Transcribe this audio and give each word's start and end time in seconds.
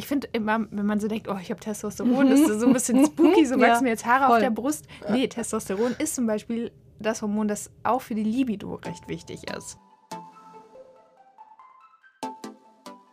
Ich 0.00 0.06
finde 0.06 0.30
immer, 0.32 0.66
wenn 0.70 0.86
man 0.86 0.98
so 0.98 1.08
denkt, 1.08 1.28
oh, 1.28 1.36
ich 1.42 1.50
habe 1.50 1.60
Testosteron, 1.60 2.28
ist 2.28 2.48
das 2.48 2.60
so 2.60 2.66
ein 2.66 2.72
bisschen 2.72 3.04
spooky, 3.04 3.44
so 3.44 3.60
wachsen 3.60 3.84
mir 3.84 3.90
jetzt 3.90 4.06
Haare 4.06 4.28
voll. 4.28 4.36
auf 4.36 4.40
der 4.40 4.48
Brust. 4.48 4.86
Nee, 5.10 5.28
Testosteron 5.28 5.94
ist 5.98 6.14
zum 6.14 6.26
Beispiel 6.26 6.72
das 6.98 7.20
Hormon, 7.20 7.48
das 7.48 7.70
auch 7.82 8.00
für 8.00 8.14
die 8.14 8.22
Libido 8.22 8.76
recht 8.76 9.08
wichtig 9.08 9.42
ist. 9.54 9.76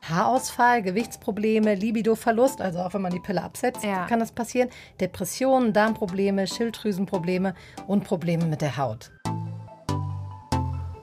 Haarausfall, 0.02 0.82
Gewichtsprobleme, 0.82 1.76
Libidoverlust, 1.76 2.62
also 2.62 2.80
auch 2.80 2.94
wenn 2.94 3.02
man 3.02 3.12
die 3.12 3.20
Pille 3.20 3.44
absetzt, 3.44 3.84
ja. 3.84 4.06
kann 4.06 4.22
das 4.22 4.32
passieren. 4.32 4.70
Depressionen, 5.02 5.74
Darmprobleme, 5.74 6.48
Schilddrüsenprobleme 6.48 7.54
und 7.88 8.06
Probleme 8.06 8.46
mit 8.46 8.62
der 8.62 8.78
Haut. 8.78 9.12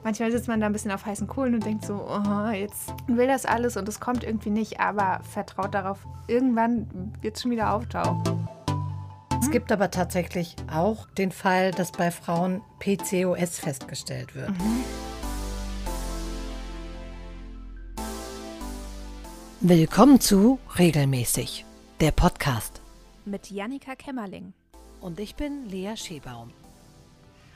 Manchmal 0.05 0.31
sitzt 0.31 0.47
man 0.47 0.59
da 0.59 0.67
ein 0.67 0.71
bisschen 0.71 0.91
auf 0.91 1.03
heißen 1.03 1.25
Kohlen 1.25 1.55
und 1.55 1.65
denkt 1.65 1.83
so, 1.83 1.95
oh, 1.95 2.49
jetzt 2.51 2.93
will 3.07 3.25
das 3.25 3.47
alles 3.47 3.75
und 3.75 3.89
es 3.89 3.99
kommt 3.99 4.23
irgendwie 4.23 4.51
nicht, 4.51 4.79
aber 4.79 5.19
vertraut 5.23 5.73
darauf, 5.73 6.05
irgendwann 6.27 7.11
wird 7.21 7.35
es 7.35 7.41
schon 7.41 7.49
wieder 7.49 7.73
auftauchen. 7.73 8.47
Es 9.41 9.49
gibt 9.49 9.71
aber 9.71 9.89
tatsächlich 9.89 10.55
auch 10.71 11.09
den 11.09 11.31
Fall, 11.31 11.71
dass 11.71 11.91
bei 11.91 12.11
Frauen 12.11 12.61
PCOS 12.77 13.57
festgestellt 13.57 14.35
wird. 14.35 14.51
Mhm. 14.51 14.83
Willkommen 19.61 20.19
zu 20.21 20.59
Regelmäßig, 20.77 21.65
der 21.99 22.11
Podcast. 22.11 22.79
Mit 23.25 23.49
Jannika 23.49 23.95
Kämmerling. 23.95 24.53
Und 25.01 25.19
ich 25.19 25.33
bin 25.33 25.67
Lea 25.67 25.95
Schebaum. 25.95 26.51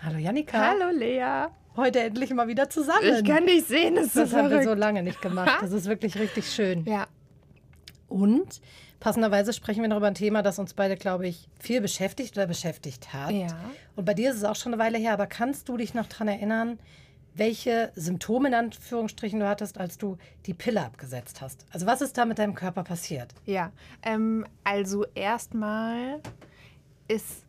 Hallo 0.02 0.18
Jannika. 0.18 0.58
Hallo 0.58 0.98
Lea. 0.98 1.48
Heute 1.76 2.00
endlich 2.00 2.34
mal 2.34 2.48
wieder 2.48 2.70
zusammen. 2.70 3.04
Ich 3.04 3.26
kann 3.26 3.46
dich 3.46 3.66
sehen, 3.66 3.96
das, 3.96 4.14
das 4.14 4.34
haben 4.34 4.50
wir 4.50 4.64
so 4.64 4.74
lange 4.74 5.04
nicht 5.04 5.22
gemacht. 5.22 5.58
Das 5.62 5.74
ist 5.74 5.88
wirklich 5.88 6.18
richtig 6.18 6.50
schön. 6.50 6.86
Ja. 6.86 7.08
Und 8.08 8.62
passenderweise 9.02 9.52
sprechen 9.52 9.82
wir 9.82 9.90
noch 9.90 9.98
über 9.98 10.08
ein 10.08 10.16
Thema, 10.16 10.42
das 10.42 10.58
uns 10.58 10.74
beide, 10.74 10.96
glaube 10.96 11.28
ich, 11.28 11.50
viel 11.60 11.82
beschäftigt 11.82 12.38
oder 12.38 12.48
beschäftigt 12.48 13.12
hat. 13.12 13.32
Ja. 13.32 13.48
Und 13.98 14.06
bei 14.06 14.14
dir 14.14 14.32
ist 14.32 14.38
es 14.38 14.46
auch 14.46 14.56
schon 14.56 14.74
eine 14.74 14.82
Weile 14.82 14.98
her, 14.98 15.12
aber 15.12 15.28
kannst 15.28 15.68
du 15.68 15.76
dich 15.76 15.94
noch 15.94 16.08
daran 16.08 16.30
erinnern, 16.30 16.80
welche 17.36 17.92
Symptome 17.96 18.48
in 18.48 18.54
Anführungsstrichen 18.54 19.42
du 19.42 19.50
hattest, 19.50 19.78
als 19.78 19.98
du 19.98 20.18
die 20.46 20.54
Pille 20.54 20.82
abgesetzt 20.82 21.42
hast. 21.42 21.66
Also 21.72 21.86
was 21.86 22.00
ist 22.00 22.18
da 22.18 22.24
mit 22.24 22.40
deinem 22.40 22.56
Körper 22.56 22.84
passiert? 22.84 23.34
Ja, 23.46 23.72
ähm, 24.04 24.46
also 24.64 25.06
erstmal 25.14 26.22
ist 27.10 27.44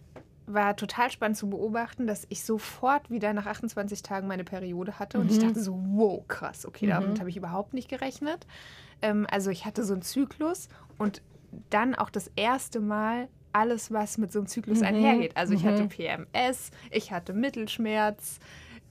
war 0.52 0.76
total 0.76 1.10
spannend 1.10 1.36
zu 1.36 1.48
beobachten, 1.48 2.06
dass 2.06 2.26
ich 2.28 2.44
sofort 2.44 3.10
wieder 3.10 3.32
nach 3.32 3.46
28 3.46 4.02
Tagen 4.02 4.26
meine 4.26 4.44
Periode 4.44 4.98
hatte. 4.98 5.18
Und 5.18 5.26
mhm. 5.26 5.32
ich 5.32 5.38
dachte 5.38 5.60
so, 5.60 5.78
wow, 5.90 6.26
krass, 6.26 6.66
okay, 6.66 6.86
mhm. 6.86 6.90
damit 6.90 7.20
habe 7.20 7.30
ich 7.30 7.36
überhaupt 7.36 7.74
nicht 7.74 7.88
gerechnet. 7.88 8.46
Ähm, 9.02 9.26
also 9.30 9.50
ich 9.50 9.64
hatte 9.64 9.84
so 9.84 9.92
einen 9.92 10.02
Zyklus 10.02 10.68
und 10.98 11.22
dann 11.70 11.94
auch 11.94 12.10
das 12.10 12.30
erste 12.36 12.80
Mal 12.80 13.28
alles, 13.52 13.92
was 13.92 14.18
mit 14.18 14.32
so 14.32 14.38
einem 14.38 14.46
Zyklus 14.46 14.78
mhm. 14.80 14.86
einhergeht. 14.86 15.36
Also 15.36 15.54
ich 15.54 15.64
hatte 15.64 15.84
mhm. 15.84 15.88
PMS, 15.88 16.70
ich 16.90 17.12
hatte 17.12 17.32
Mittelschmerz, 17.32 18.38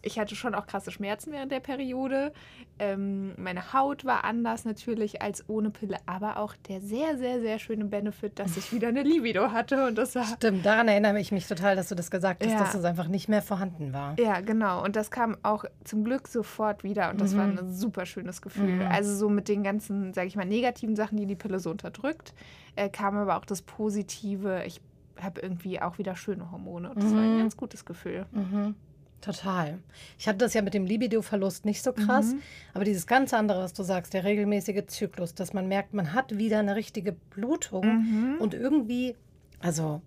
ich 0.01 0.19
hatte 0.19 0.35
schon 0.35 0.55
auch 0.55 0.67
krasse 0.67 0.91
Schmerzen 0.91 1.31
während 1.31 1.51
der 1.51 1.59
Periode. 1.59 2.31
Ähm, 2.77 3.33
meine 3.37 3.73
Haut 3.73 4.05
war 4.05 4.23
anders 4.23 4.65
natürlich 4.65 5.21
als 5.21 5.47
ohne 5.49 5.69
Pille, 5.69 5.97
aber 6.05 6.37
auch 6.37 6.55
der 6.67 6.81
sehr, 6.81 7.17
sehr, 7.17 7.41
sehr 7.41 7.59
schöne 7.59 7.85
Benefit, 7.85 8.39
dass 8.39 8.55
ich 8.55 8.71
wieder 8.71 8.87
eine 8.87 9.03
Libido 9.03 9.51
hatte. 9.51 9.87
Und 9.87 9.97
das 9.97 10.15
war 10.15 10.23
Stimmt, 10.23 10.65
daran 10.65 10.87
erinnere 10.87 11.19
ich 11.19 11.31
mich 11.31 11.47
total, 11.47 11.75
dass 11.75 11.89
du 11.89 11.95
das 11.95 12.09
gesagt 12.09 12.43
hast, 12.43 12.53
ja. 12.53 12.59
dass 12.59 12.73
es 12.73 12.83
einfach 12.85 13.07
nicht 13.07 13.27
mehr 13.27 13.41
vorhanden 13.41 13.93
war. 13.93 14.15
Ja, 14.19 14.39
genau. 14.39 14.83
Und 14.83 14.95
das 14.95 15.11
kam 15.11 15.37
auch 15.43 15.65
zum 15.83 16.03
Glück 16.03 16.27
sofort 16.27 16.83
wieder 16.83 17.09
und 17.09 17.19
das 17.19 17.33
mhm. 17.33 17.37
war 17.37 17.45
ein 17.45 17.73
super 17.73 18.05
schönes 18.05 18.41
Gefühl. 18.41 18.75
Mhm. 18.75 18.87
Also 18.87 19.15
so 19.15 19.29
mit 19.29 19.49
den 19.49 19.63
ganzen, 19.63 20.13
sage 20.13 20.27
ich 20.27 20.35
mal, 20.35 20.45
negativen 20.45 20.95
Sachen, 20.95 21.17
die 21.17 21.25
die 21.25 21.35
Pille 21.35 21.59
so 21.59 21.69
unterdrückt, 21.71 22.33
äh, 22.75 22.89
kam 22.89 23.17
aber 23.17 23.37
auch 23.37 23.45
das 23.45 23.61
Positive. 23.61 24.63
Ich 24.65 24.81
habe 25.19 25.41
irgendwie 25.41 25.81
auch 25.81 25.97
wieder 25.97 26.15
schöne 26.15 26.49
Hormone 26.51 26.89
und 26.89 27.03
das 27.03 27.11
mhm. 27.11 27.15
war 27.15 27.23
ein 27.23 27.33
mhm. 27.35 27.39
ganz 27.39 27.57
gutes 27.57 27.83
Gefühl. 27.83 28.25
Mhm. 28.31 28.75
Total. 29.21 29.79
Ich 30.17 30.27
hatte 30.27 30.37
das 30.37 30.53
ja 30.53 30.61
mit 30.61 30.73
dem 30.73 30.85
Libido-Verlust 30.85 31.65
nicht 31.65 31.83
so 31.83 31.91
krass, 31.91 32.33
mhm. 32.33 32.41
aber 32.73 32.85
dieses 32.85 33.05
ganz 33.05 33.33
andere, 33.33 33.61
was 33.61 33.73
du 33.73 33.83
sagst, 33.83 34.13
der 34.13 34.23
regelmäßige 34.23 34.85
Zyklus, 34.87 35.35
dass 35.35 35.53
man 35.53 35.67
merkt, 35.67 35.93
man 35.93 36.13
hat 36.13 36.37
wieder 36.37 36.59
eine 36.59 36.75
richtige 36.75 37.11
Blutung 37.11 37.85
mhm. 37.85 38.37
und 38.39 38.53
irgendwie, 38.53 39.15
also 39.59 40.01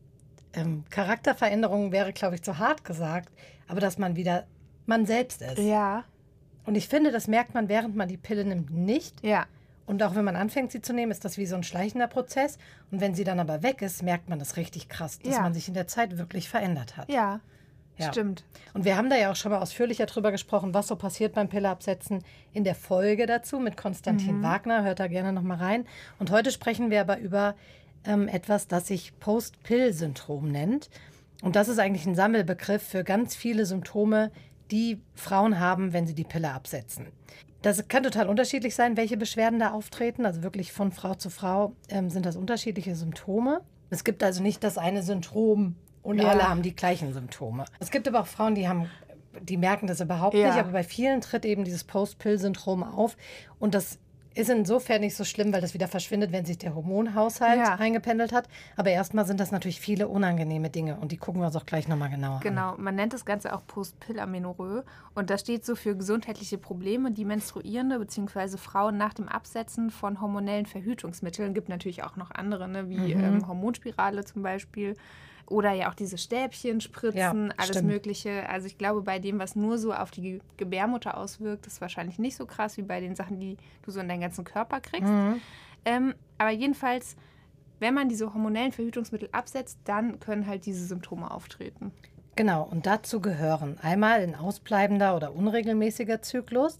ähm, 0.55 0.85
Charakterveränderung 0.91 1.93
wäre, 1.93 2.13
glaube 2.13 2.37
ich, 2.37 2.43
zu 2.43 2.59
hart 2.59 2.85
gesagt, 2.85 3.31
aber 3.69 3.81
dass 3.81 3.99
man 3.99 4.17
wieder 4.17 4.47
man 4.87 5.07
selbst 5.07 5.43
ist. 5.43 5.59
Ja. 5.59 6.05
Und 6.65 6.75
ich 6.75 6.89
finde, 6.89 7.11
das 7.11 7.29
merkt 7.29 7.55
man, 7.55 7.69
während 7.69 7.97
man 7.97 8.09
die 8.09 8.17
Pille 8.17 8.45
nimmt, 8.45 8.71
nicht. 8.71 9.23
Ja. 9.25 9.47
Und 9.85 10.03
auch 10.03 10.15
wenn 10.15 10.25
man 10.25 10.37
anfängt, 10.37 10.73
sie 10.73 10.81
zu 10.81 10.93
nehmen, 10.93 11.11
ist 11.11 11.25
das 11.25 11.39
wie 11.39 11.47
so 11.47 11.57
ein 11.57 11.65
schleichender 11.65 12.07
Prozess. 12.07 12.57
Und 12.91 13.01
wenn 13.01 13.15
sie 13.15 13.25
dann 13.25 13.41
aber 13.41 13.63
weg 13.63 13.83
ist, 13.83 14.03
merkt 14.03 14.29
man 14.29 14.39
das 14.39 14.57
richtig 14.57 14.89
krass, 14.89 15.19
dass 15.19 15.35
ja. 15.35 15.43
man 15.43 15.55
sich 15.55 15.69
in 15.69 15.75
der 15.75 15.87
Zeit 15.87 16.19
wirklich 16.19 16.49
verändert 16.49 16.97
hat. 16.97 17.11
Ja. 17.11 17.41
Ja. 18.03 18.13
Stimmt. 18.13 18.45
Und 18.75 18.85
wir 18.85 18.97
haben 18.97 19.11
da 19.11 19.17
ja 19.17 19.31
auch 19.31 19.37
schon 19.37 19.53
mal 19.53 19.61
ausführlicher 19.61 20.07
drüber 20.07 20.31
gesprochen, 20.31 20.75
was 20.75 20.89
so 20.89 20.97
passiert 20.97 21.35
beim 21.35 21.49
Pilleabsetzen 21.49 22.23
in 22.53 22.65
der 22.65 22.75
Folge 22.75 23.27
dazu 23.27 23.59
mit 23.59 23.77
Konstantin 23.77 24.39
mhm. 24.39 24.43
Wagner. 24.43 24.85
Hört 24.85 25.01
da 25.01 25.07
gerne 25.07 25.33
nochmal 25.33 25.59
rein. 25.59 25.87
Und 26.19 26.31
heute 26.31 26.51
sprechen 26.51 26.91
wir 26.91 27.01
aber 27.01 27.19
über 27.19 27.55
ähm, 28.05 28.29
etwas, 28.29 28.69
das 28.69 28.87
sich 28.87 29.19
Post-Pill-Syndrom 29.21 30.49
nennt. 30.49 30.91
Und 31.43 31.57
das 31.57 31.69
ist 31.69 31.79
eigentlich 31.79 32.07
ein 32.07 32.15
Sammelbegriff 32.15 32.83
für 32.83 33.05
ganz 33.05 33.35
viele 33.35 33.67
Symptome, 33.67 34.31
die 34.71 35.01
Frauen 35.15 35.59
haben, 35.59 35.93
wenn 35.93 36.07
sie 36.07 36.15
die 36.15 36.25
Pille 36.25 36.53
absetzen. 36.53 37.09
Das 37.63 37.87
kann 37.89 38.03
total 38.03 38.29
unterschiedlich 38.29 38.75
sein, 38.75 38.97
welche 38.97 39.17
Beschwerden 39.17 39.61
da 39.61 39.71
auftreten. 39.71 40.27
Also 40.27 40.43
wirklich 40.43 40.73
von 40.73 40.91
Frau 40.91 41.15
zu 41.15 41.31
Frau 41.31 41.75
ähm, 41.89 42.11
sind 42.11 42.27
das 42.27 42.37
unterschiedliche 42.37 42.97
Symptome. 42.97 43.61
Es 43.91 44.05
gibt 44.05 44.23
also 44.23 44.43
nicht 44.43 44.65
das 44.65 44.79
eine 44.79 45.03
Syndrom, 45.03 45.77
und 46.03 46.21
ja. 46.21 46.29
alle 46.29 46.49
haben 46.49 46.63
die 46.63 46.75
gleichen 46.75 47.13
Symptome. 47.13 47.65
Es 47.81 47.91
gibt 47.91 48.09
aber 48.09 48.21
auch 48.21 48.27
Frauen, 48.27 48.55
die 48.55 48.69
haben 48.69 48.89
die 49.41 49.57
merken 49.57 49.87
das 49.87 50.01
überhaupt 50.01 50.35
ja. 50.35 50.49
nicht, 50.49 50.59
aber 50.59 50.73
bei 50.73 50.85
vielen 50.85 51.21
tritt 51.21 51.45
eben 51.45 51.65
dieses 51.65 51.85
Post-Pill-Syndrom 51.85 52.83
auf. 52.83 53.17
Und 53.59 53.75
das 53.75 53.99
ist 54.35 54.49
insofern 54.49 55.01
nicht 55.01 55.15
so 55.15 55.25
schlimm, 55.25 55.53
weil 55.53 55.61
das 55.61 55.75
wieder 55.75 55.89
verschwindet, 55.89 56.33
wenn 56.33 56.47
sich 56.47 56.57
der 56.57 56.75
Hormonhaushalt 56.75 57.59
ja. 57.59 57.75
eingependelt 57.75 58.33
hat. 58.33 58.49
Aber 58.77 58.91
erstmal 58.91 59.27
sind 59.27 59.39
das 59.41 59.51
natürlich 59.51 59.79
viele 59.79 60.09
unangenehme 60.09 60.71
Dinge 60.71 60.97
und 60.97 61.13
die 61.13 61.19
gucken 61.19 61.43
wir 61.43 61.47
uns 61.47 61.57
auch 61.57 61.67
gleich 61.67 61.87
nochmal 61.87 62.09
genauer 62.09 62.41
genau. 62.41 62.71
an. 62.71 62.75
Genau, 62.77 62.83
man 62.83 62.95
nennt 62.95 63.13
das 63.13 63.25
Ganze 63.25 63.55
auch 63.55 63.67
Post-Pill-Amenorrhoe 63.67 64.85
und 65.15 65.31
das 65.31 65.43
steht 65.43 65.67
so 65.67 65.75
für 65.75 65.97
gesundheitliche 65.97 66.57
Probleme, 66.57 67.11
die 67.11 67.25
Menstruierende 67.25 67.99
bzw. 67.99 68.57
Frauen 68.57 68.97
nach 68.97 69.13
dem 69.15 69.29
Absetzen 69.29 69.91
von 69.91 70.21
hormonellen 70.21 70.67
Verhütungsmitteln, 70.67 71.53
gibt 71.53 71.69
natürlich 71.69 72.03
auch 72.03 72.17
noch 72.17 72.31
andere, 72.31 72.69
ne, 72.69 72.89
wie 72.89 73.15
mhm. 73.15 73.25
ähm, 73.25 73.49
Hormonspirale 73.49 74.25
zum 74.25 74.43
Beispiel, 74.43 74.97
oder 75.53 75.73
ja 75.73 75.91
auch 75.91 75.95
diese 75.95 76.19
Stäbchen, 76.19 76.81
Spritzen, 76.81 77.47
ja, 77.47 77.55
alles 77.57 77.77
stimmt. 77.77 77.89
Mögliche. 77.89 78.49
Also 78.49 78.67
ich 78.67 78.79
glaube, 78.79 79.03
bei 79.03 79.19
dem, 79.19 79.39
was 79.39 79.55
nur 79.55 79.79
so 79.79 79.93
auf 79.93 80.11
die 80.11 80.41
Gebärmutter 80.57 81.17
auswirkt, 81.17 81.67
ist 81.67 81.81
wahrscheinlich 81.81 82.19
nicht 82.19 82.37
so 82.37 82.47
krass 82.47 82.77
wie 82.77 82.83
bei 82.83 83.01
den 83.01 83.15
Sachen, 83.15 83.39
die 83.39 83.57
du 83.83 83.91
so 83.91 84.01
in 84.01 84.09
deinen 84.09 84.23
ganzen 84.23 84.45
Körper 84.45 84.81
kriegst. 84.81 85.11
Mhm. 85.11 85.41
Ähm, 85.85 86.15
aber 86.39 86.51
jedenfalls, 86.51 87.17
wenn 87.79 87.95
man 87.95 88.09
diese 88.09 88.33
hormonellen 88.33 88.73
Verhütungsmittel 88.73 89.29
absetzt, 89.33 89.79
dann 89.85 90.19
können 90.19 90.47
halt 90.47 90.67
diese 90.67 90.87
Symptome 90.87 91.31
auftreten. 91.31 91.93
Genau, 92.35 92.63
und 92.63 92.87
dazu 92.87 93.21
gehören 93.21 93.79
einmal 93.83 94.21
ein 94.21 94.35
ausbleibender 94.35 95.15
oder 95.15 95.35
unregelmäßiger 95.35 96.23
Zyklus, 96.23 96.79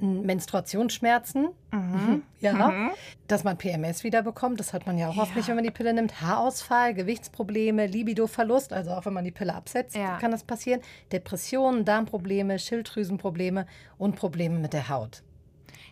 Menstruationsschmerzen, 0.00 1.48
mhm. 1.72 2.22
ja, 2.40 2.52
mhm. 2.52 2.90
dass 3.28 3.44
man 3.44 3.56
PMS 3.58 4.04
wieder 4.04 4.22
bekommt, 4.22 4.60
das 4.60 4.72
hat 4.72 4.86
man 4.86 4.98
ja 4.98 5.08
auch 5.08 5.16
ja. 5.16 5.22
oft 5.22 5.36
nicht, 5.36 5.48
wenn 5.48 5.56
man 5.56 5.64
die 5.64 5.70
Pille 5.70 5.92
nimmt, 5.92 6.20
Haarausfall, 6.20 6.94
Gewichtsprobleme, 6.94 7.86
Libidoverlust, 7.86 8.72
also 8.72 8.90
auch 8.90 9.06
wenn 9.06 9.12
man 9.12 9.24
die 9.24 9.30
Pille 9.30 9.54
absetzt, 9.54 9.96
ja. 9.96 10.18
kann 10.18 10.30
das 10.30 10.44
passieren, 10.44 10.80
Depressionen, 11.12 11.84
Darmprobleme, 11.84 12.58
Schilddrüsenprobleme 12.58 13.66
und 13.98 14.16
Probleme 14.16 14.58
mit 14.58 14.72
der 14.72 14.88
Haut. 14.88 15.22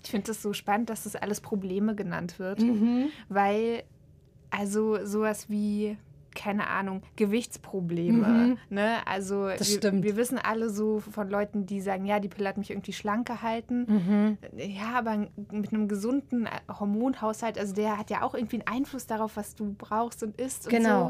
Ich 0.03 0.11
finde 0.11 0.29
das 0.29 0.43
so 0.43 0.53
spannend, 0.53 0.91
dass 0.91 1.05
das 1.05 1.17
alles 1.17 1.41
Probleme 1.41 1.95
genannt 1.95 2.39
wird, 2.39 2.61
mhm. 2.61 3.09
weil 3.29 3.83
also 4.50 5.05
sowas 5.05 5.50
wie 5.50 5.99
keine 6.38 6.69
Ahnung, 6.69 7.02
Gewichtsprobleme. 7.17 8.26
Mhm. 8.29 8.58
Ne? 8.70 9.06
Also 9.06 9.49
wir, 9.49 10.02
wir, 10.02 10.17
wissen 10.17 10.38
alle 10.38 10.70
so 10.70 11.00
von 11.00 11.29
Leuten, 11.29 11.67
die 11.67 11.81
sagen, 11.81 12.06
ja, 12.06 12.20
die 12.20 12.29
Pille 12.29 12.49
hat 12.49 12.56
mich 12.56 12.70
irgendwie 12.70 12.93
schlank 12.93 13.26
gehalten. 13.26 13.87
Mhm. 13.88 14.38
Ja, 14.56 14.96
aber 14.96 15.26
mit 15.50 15.73
einem 15.73 15.88
gesunden 15.88 16.46
äh, 16.46 16.50
Hormonhaushalt, 16.69 17.58
also 17.58 17.75
der 17.75 17.99
hat 17.99 18.08
ja 18.11 18.23
auch 18.23 18.35
irgendwie 18.35 18.62
einen 18.62 18.79
Einfluss 18.79 19.06
darauf, 19.06 19.37
was 19.37 19.56
du 19.56 19.75
brauchst 19.76 20.23
und 20.23 20.40
isst 20.40 20.67
und 20.67 20.70
genau. 20.70 21.08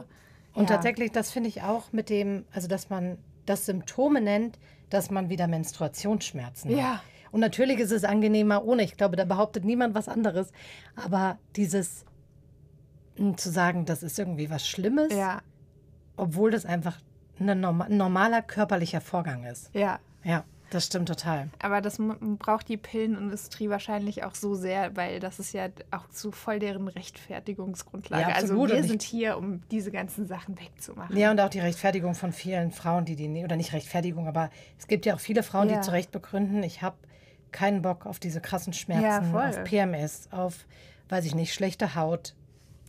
so. 0.55 0.61
Und 0.61 0.71
ja. 0.71 0.77
tatsächlich, 0.77 1.13
das 1.13 1.31
finde 1.31 1.51
ich 1.51 1.63
auch 1.63 1.93
mit 1.93 2.09
dem, 2.09 2.47
also 2.53 2.67
dass 2.67 2.89
man 2.89 3.19
das 3.45 3.67
Symptome 3.67 4.23
nennt, 4.23 4.59
dass 4.89 5.11
man 5.11 5.29
wieder 5.29 5.47
Menstruationsschmerzen 5.47 6.71
ja. 6.71 6.95
hat. 6.95 7.01
Und 7.31 7.41
natürlich 7.41 7.79
ist 7.79 7.93
es 7.93 8.05
angenehmer 8.05 8.65
ohne. 8.65 8.83
Ich 8.83 8.97
glaube, 8.97 9.17
da 9.17 9.27
behauptet 9.27 9.65
niemand 9.65 9.95
was 9.95 10.09
anderes. 10.09 10.51
Aber 10.97 11.39
dieses 11.57 12.07
zu 13.37 13.51
sagen, 13.51 13.85
das 13.85 14.03
ist 14.03 14.19
irgendwie 14.19 14.51
was 14.51 14.67
Schlimmes, 14.67 15.13
ja. 15.13 15.41
obwohl 16.17 16.51
das 16.51 16.65
einfach 16.65 16.99
ein 17.39 17.61
normaler 17.61 18.43
körperlicher 18.43 19.01
Vorgang 19.01 19.45
ist. 19.45 19.71
Ja. 19.75 20.01
Ja. 20.25 20.45
Das 20.71 20.85
stimmt 20.85 21.09
total. 21.09 21.49
Aber 21.61 21.81
das 21.81 21.99
braucht 22.39 22.69
die 22.69 22.77
Pillenindustrie 22.77 23.71
wahrscheinlich 23.71 24.25
auch 24.25 24.35
so 24.35 24.55
sehr, 24.55 24.97
weil 24.97 25.19
das 25.19 25.39
ist 25.39 25.53
ja 25.53 25.69
auch 25.91 26.05
so 26.11 26.31
voll 26.31 26.59
deren 26.59 26.89
Rechtfertigungsgrundlage. 26.89 28.31
Ja, 28.31 28.37
also 28.37 28.69
wir 28.69 28.85
sind 28.85 29.03
hier, 29.03 29.39
um 29.39 29.63
diese 29.71 29.91
ganzen 29.91 30.27
Sachen 30.27 30.59
wegzumachen. 30.61 31.17
Ja, 31.17 31.31
und 31.31 31.41
auch 31.41 31.49
die 31.49 31.61
Rechtfertigung 31.61 32.15
von 32.15 32.33
vielen 32.33 32.71
Frauen, 32.71 33.07
die 33.07 33.17
die, 33.17 33.29
oder 33.43 33.57
nicht 33.57 33.73
Rechtfertigung, 33.73 34.29
aber 34.29 34.51
es 34.79 34.87
gibt 34.87 35.07
ja 35.07 35.15
auch 35.15 35.21
viele 35.21 35.43
Frauen, 35.43 35.71
ja. 35.71 35.77
die 35.77 35.81
zu 35.81 35.91
Recht 35.91 36.13
begründen, 36.13 36.63
ich 36.63 36.83
habe 36.83 36.97
keinen 37.51 37.81
Bock 37.81 38.05
auf 38.05 38.19
diese 38.19 38.43
krassen 38.43 38.75
Schmerzen, 38.75 39.33
ja, 39.33 39.49
auf 39.49 39.65
PMS, 39.65 40.29
auf, 40.33 40.67
weiß 41.09 41.25
ich 41.25 41.35
nicht, 41.35 41.55
schlechte 41.55 41.95
Haut. 41.95 42.35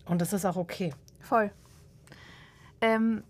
Und 0.10 0.22
das 0.22 0.34
ist 0.34 0.46
auch 0.46 0.58
okay. 0.58 0.94
Voll. 1.22 1.52
Ähm, 2.82 3.24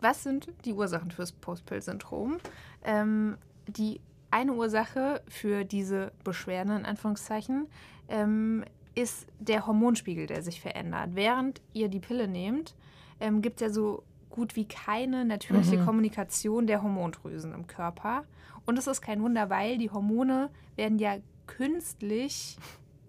was 0.00 0.22
sind 0.22 0.48
die 0.64 0.74
Ursachen 0.74 1.10
fürs 1.10 1.32
Postpill-Syndrom? 1.32 2.36
Ähm, 2.84 3.38
die 3.66 4.00
eine 4.30 4.52
Ursache 4.52 5.22
für 5.28 5.64
diese 5.64 6.12
Beschwerden, 6.22 6.76
in 6.76 6.84
Anführungszeichen, 6.84 7.68
ähm, 8.08 8.64
ist 8.94 9.26
der 9.38 9.66
Hormonspiegel, 9.66 10.26
der 10.26 10.42
sich 10.42 10.60
verändert. 10.60 11.10
Während 11.14 11.62
ihr 11.72 11.88
die 11.88 12.00
Pille 12.00 12.28
nehmt, 12.28 12.74
ähm, 13.20 13.40
gibt 13.40 13.60
es 13.60 13.68
ja 13.68 13.72
so 13.72 14.02
gut 14.28 14.56
wie 14.56 14.66
keine 14.66 15.24
natürliche 15.24 15.78
mhm. 15.78 15.86
Kommunikation 15.86 16.66
der 16.66 16.82
Hormondrüsen 16.82 17.54
im 17.54 17.66
Körper. 17.66 18.24
Und 18.66 18.78
es 18.78 18.86
ist 18.86 19.00
kein 19.00 19.22
Wunder, 19.22 19.48
weil 19.48 19.78
die 19.78 19.90
Hormone 19.90 20.50
werden 20.76 20.98
ja 20.98 21.16
künstlich 21.46 22.58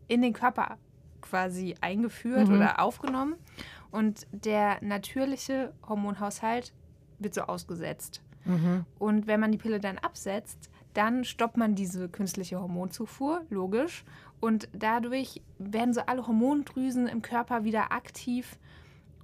in 0.07 0.21
den 0.21 0.33
Körper 0.33 0.77
quasi 1.25 1.75
eingeführt 1.81 2.48
mhm. 2.48 2.56
oder 2.56 2.80
aufgenommen. 2.80 3.36
Und 3.92 4.27
der 4.31 4.77
natürliche 4.81 5.74
Hormonhaushalt 5.88 6.74
wird 7.19 7.33
so 7.33 7.42
ausgesetzt. 7.42 8.22
Mhm. 8.45 8.86
Und 9.00 9.27
wenn 9.27 9.39
man 9.39 9.51
die 9.51 9.57
Pille 9.57 9.80
dann 9.80 9.98
absetzt, 9.98 10.69
dann 10.94 11.24
stoppt 11.25 11.57
man 11.57 11.75
diese 11.75 12.07
künstliche 12.07 12.60
Hormonzufuhr, 12.60 13.44
logisch. 13.50 14.06
Und 14.39 14.69
dadurch 14.74 15.42
werden 15.57 15.94
so 15.94 16.01
alle 16.01 16.27
Hormondrüsen 16.27 17.07
im 17.07 17.22
Körper 17.22 17.63
wieder 17.63 17.92
aktiv. 17.92 18.57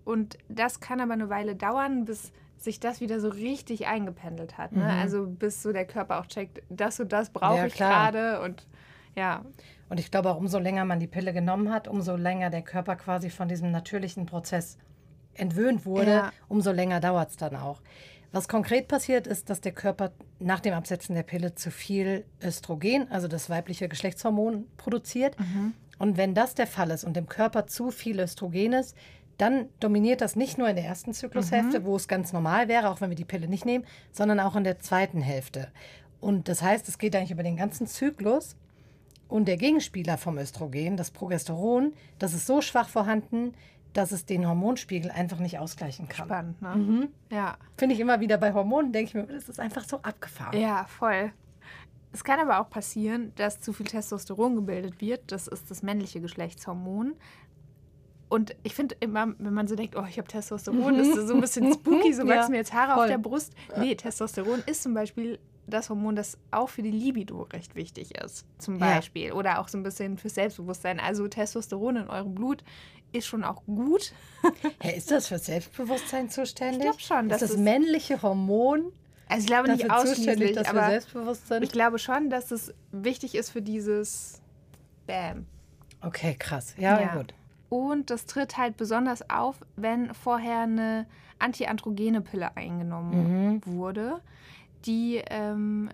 Und 0.03 0.37
das 0.49 0.79
kann 0.79 0.99
aber 0.99 1.13
eine 1.13 1.29
Weile 1.29 1.55
dauern, 1.55 2.05
bis 2.05 2.31
sich 2.57 2.79
das 2.79 3.01
wieder 3.01 3.19
so 3.19 3.29
richtig 3.29 3.87
eingependelt 3.87 4.57
hat. 4.57 4.71
Ne? 4.73 4.83
Mhm. 4.83 4.89
Also 4.89 5.27
bis 5.27 5.63
so 5.63 5.71
der 5.71 5.85
Körper 5.85 6.19
auch 6.19 6.27
checkt, 6.27 6.61
das 6.69 6.99
und 6.99 7.11
das 7.11 7.31
brauche 7.31 7.57
ja, 7.57 7.65
ich 7.65 7.75
gerade. 7.75 8.41
Und 8.41 8.67
ja. 9.15 9.43
Und 9.91 9.99
ich 9.99 10.09
glaube 10.09 10.29
auch, 10.29 10.37
umso 10.37 10.57
länger 10.57 10.85
man 10.85 11.01
die 11.01 11.07
Pille 11.07 11.33
genommen 11.33 11.69
hat, 11.69 11.89
umso 11.89 12.15
länger 12.15 12.49
der 12.49 12.61
Körper 12.61 12.95
quasi 12.95 13.29
von 13.29 13.49
diesem 13.49 13.71
natürlichen 13.71 14.25
Prozess 14.25 14.77
entwöhnt 15.33 15.85
wurde, 15.85 16.11
ja. 16.11 16.33
umso 16.47 16.71
länger 16.71 17.01
dauert 17.01 17.31
es 17.31 17.35
dann 17.35 17.57
auch. 17.57 17.81
Was 18.31 18.47
konkret 18.47 18.87
passiert, 18.87 19.27
ist, 19.27 19.49
dass 19.49 19.59
der 19.59 19.73
Körper 19.73 20.13
nach 20.39 20.61
dem 20.61 20.73
Absetzen 20.73 21.13
der 21.13 21.23
Pille 21.23 21.55
zu 21.55 21.71
viel 21.71 22.23
Östrogen, 22.41 23.11
also 23.11 23.27
das 23.27 23.49
weibliche 23.49 23.89
Geschlechtshormon, 23.89 24.65
produziert. 24.77 25.37
Mhm. 25.37 25.73
Und 25.99 26.15
wenn 26.15 26.35
das 26.35 26.55
der 26.55 26.67
Fall 26.67 26.89
ist 26.91 27.03
und 27.03 27.17
dem 27.17 27.27
Körper 27.27 27.67
zu 27.67 27.91
viel 27.91 28.21
Östrogen 28.21 28.71
ist, 28.71 28.95
dann 29.37 29.65
dominiert 29.81 30.21
das 30.21 30.37
nicht 30.37 30.57
nur 30.57 30.69
in 30.69 30.77
der 30.77 30.85
ersten 30.85 31.13
Zyklushälfte, 31.13 31.81
mhm. 31.81 31.83
wo 31.83 31.97
es 31.97 32.07
ganz 32.07 32.31
normal 32.31 32.69
wäre, 32.69 32.91
auch 32.91 33.01
wenn 33.01 33.09
wir 33.09 33.17
die 33.17 33.25
Pille 33.25 33.49
nicht 33.49 33.65
nehmen, 33.65 33.83
sondern 34.13 34.39
auch 34.39 34.55
in 34.55 34.63
der 34.63 34.79
zweiten 34.79 35.19
Hälfte. 35.19 35.67
Und 36.21 36.47
das 36.47 36.61
heißt, 36.61 36.87
es 36.87 36.97
geht 36.97 37.13
eigentlich 37.13 37.31
über 37.31 37.43
den 37.43 37.57
ganzen 37.57 37.87
Zyklus. 37.87 38.55
Und 39.31 39.47
der 39.47 39.55
Gegenspieler 39.55 40.17
vom 40.17 40.37
Östrogen, 40.37 40.97
das 40.97 41.09
Progesteron, 41.09 41.93
das 42.19 42.33
ist 42.33 42.45
so 42.45 42.59
schwach 42.59 42.89
vorhanden, 42.89 43.53
dass 43.93 44.11
es 44.11 44.25
den 44.25 44.45
Hormonspiegel 44.45 45.09
einfach 45.09 45.39
nicht 45.39 45.57
ausgleichen 45.57 46.09
kann. 46.09 46.25
Spannend, 46.25 46.61
ne? 46.61 46.75
Mhm. 46.75 47.07
Ja. 47.31 47.55
Finde 47.77 47.95
ich 47.95 48.01
immer 48.01 48.19
wieder 48.19 48.37
bei 48.37 48.53
Hormonen, 48.53 48.91
denke 48.91 49.07
ich 49.07 49.13
mir, 49.13 49.33
das 49.33 49.47
ist 49.47 49.57
einfach 49.57 49.85
so 49.85 50.01
abgefahren. 50.01 50.59
Ja, 50.59 50.83
voll. 50.83 51.31
Es 52.11 52.25
kann 52.25 52.41
aber 52.41 52.59
auch 52.59 52.69
passieren, 52.69 53.31
dass 53.35 53.61
zu 53.61 53.71
viel 53.71 53.85
Testosteron 53.85 54.55
gebildet 54.55 54.99
wird. 54.99 55.31
Das 55.31 55.47
ist 55.47 55.71
das 55.71 55.81
männliche 55.81 56.19
Geschlechtshormon. 56.19 57.13
Und 58.27 58.57
ich 58.63 58.75
finde 58.75 58.97
immer, 58.99 59.33
wenn 59.37 59.53
man 59.53 59.69
so 59.69 59.75
denkt, 59.75 59.95
oh, 59.95 60.03
ich 60.09 60.17
habe 60.17 60.27
Testosteron, 60.27 60.95
ist 60.95 61.15
das 61.15 61.29
so 61.29 61.35
ein 61.35 61.41
bisschen 61.41 61.71
spooky, 61.73 62.11
so 62.11 62.23
wachsen 62.23 62.29
ja, 62.29 62.49
mir 62.49 62.57
jetzt 62.57 62.73
Haare 62.73 62.95
voll. 62.95 63.03
auf 63.03 63.07
der 63.09 63.17
Brust. 63.17 63.53
Nee, 63.77 63.95
Testosteron 63.95 64.61
ist 64.65 64.83
zum 64.83 64.93
Beispiel 64.93 65.39
das 65.67 65.89
Hormon, 65.89 66.15
das 66.15 66.37
auch 66.51 66.69
für 66.69 66.81
die 66.81 66.91
Libido 66.91 67.43
recht 67.43 67.75
wichtig 67.75 68.15
ist, 68.17 68.45
zum 68.57 68.79
Beispiel. 68.79 69.27
Ja. 69.27 69.33
Oder 69.33 69.59
auch 69.59 69.67
so 69.67 69.77
ein 69.77 69.83
bisschen 69.83 70.17
fürs 70.17 70.35
Selbstbewusstsein. 70.35 70.99
Also 70.99 71.27
Testosteron 71.27 71.97
in 71.97 72.07
eurem 72.07 72.35
Blut 72.35 72.63
ist 73.11 73.27
schon 73.27 73.43
auch 73.43 73.63
gut. 73.65 74.13
ja, 74.83 74.91
ist 74.91 75.11
das 75.11 75.27
für 75.27 75.37
Selbstbewusstsein 75.37 76.29
zuständig? 76.29 76.79
Ich 76.79 76.83
glaube 76.83 76.99
schon. 76.99 77.29
Ist 77.29 77.41
das, 77.41 77.51
das 77.51 77.59
männliche 77.59 78.21
Hormon? 78.21 78.91
Also 79.27 79.41
ich 79.41 79.47
glaube 79.47 79.71
nicht 79.71 79.89
ausschließlich, 79.89 80.67
aber 80.67 80.87
Selbstbewusstsein? 80.87 81.63
ich 81.63 81.71
glaube 81.71 81.99
schon, 81.99 82.29
dass 82.29 82.51
es 82.51 82.73
wichtig 82.91 83.35
ist 83.35 83.51
für 83.51 83.61
dieses 83.61 84.41
Bam. 85.07 85.45
Okay, 86.01 86.35
krass. 86.37 86.75
Ja, 86.77 86.99
ja. 86.99 87.15
gut. 87.15 87.33
Und 87.69 88.09
das 88.09 88.25
tritt 88.25 88.57
halt 88.57 88.75
besonders 88.75 89.29
auf, 89.29 89.55
wenn 89.77 90.13
vorher 90.13 90.63
eine 90.63 91.05
antiandrogene 91.39 92.21
Pille 92.21 92.55
eingenommen 92.57 93.53
mhm. 93.53 93.61
wurde. 93.65 94.21
Die 94.85 95.21
ähm, 95.29 95.89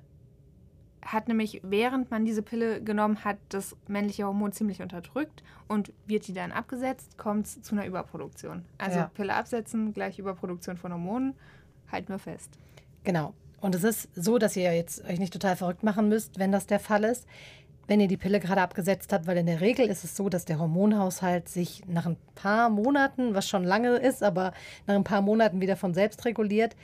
hat 1.02 1.28
nämlich, 1.28 1.62
während 1.64 2.12
man 2.12 2.26
diese 2.26 2.42
Pille 2.42 2.82
genommen 2.82 3.24
hat, 3.24 3.38
das 3.50 3.76
männliche 3.88 4.26
Hormon 4.26 4.52
ziemlich 4.52 4.82
unterdrückt 4.82 5.44
und 5.68 5.94
wird 6.06 6.28
die 6.28 6.34
dann 6.34 6.52
abgesetzt, 6.52 7.18
kommt 7.18 7.48
es 7.48 7.62
zu 7.62 7.76
einer 7.76 7.86
Überproduktion. 7.86 8.66
Also 8.78 9.00
ja. 9.00 9.12
Pille 9.14 9.34
absetzen, 9.34 9.94
gleich 9.94 10.20
Überproduktion 10.20 10.78
von 10.78 10.92
Hormonen, 10.92 11.34
halten 11.92 12.10
wir 12.10 12.20
fest. 12.20 12.58
Genau. 13.04 13.34
Und 13.62 13.74
es 13.74 13.84
ist 13.84 14.10
so, 14.16 14.38
dass 14.38 14.56
ihr 14.56 14.76
jetzt 14.76 15.04
euch 15.06 15.20
nicht 15.20 15.34
total 15.34 15.56
verrückt 15.56 15.84
machen 15.84 16.10
müsst, 16.10 16.40
wenn 16.40 16.52
das 16.52 16.68
der 16.68 16.80
Fall 16.80 17.06
ist, 17.06 17.26
wenn 17.88 18.02
ihr 18.02 18.10
die 18.10 18.18
Pille 18.18 18.40
gerade 18.40 18.62
abgesetzt 18.62 19.14
habt, 19.14 19.28
weil 19.28 19.38
in 19.38 19.46
der 19.46 19.62
Regel 19.62 19.88
ist 19.88 20.04
es 20.04 20.16
so, 20.16 20.28
dass 20.28 20.46
der 20.46 20.60
Hormonhaushalt 20.60 21.48
sich 21.48 21.84
nach 21.88 22.06
ein 22.06 22.18
paar 22.36 22.70
Monaten, 22.70 23.34
was 23.34 23.48
schon 23.48 23.64
lange 23.64 23.96
ist, 23.96 24.24
aber 24.24 24.52
nach 24.86 24.96
ein 24.96 25.06
paar 25.06 25.22
Monaten 25.22 25.62
wieder 25.62 25.78
von 25.78 25.94
selbst 25.94 26.26
reguliert 26.26 26.76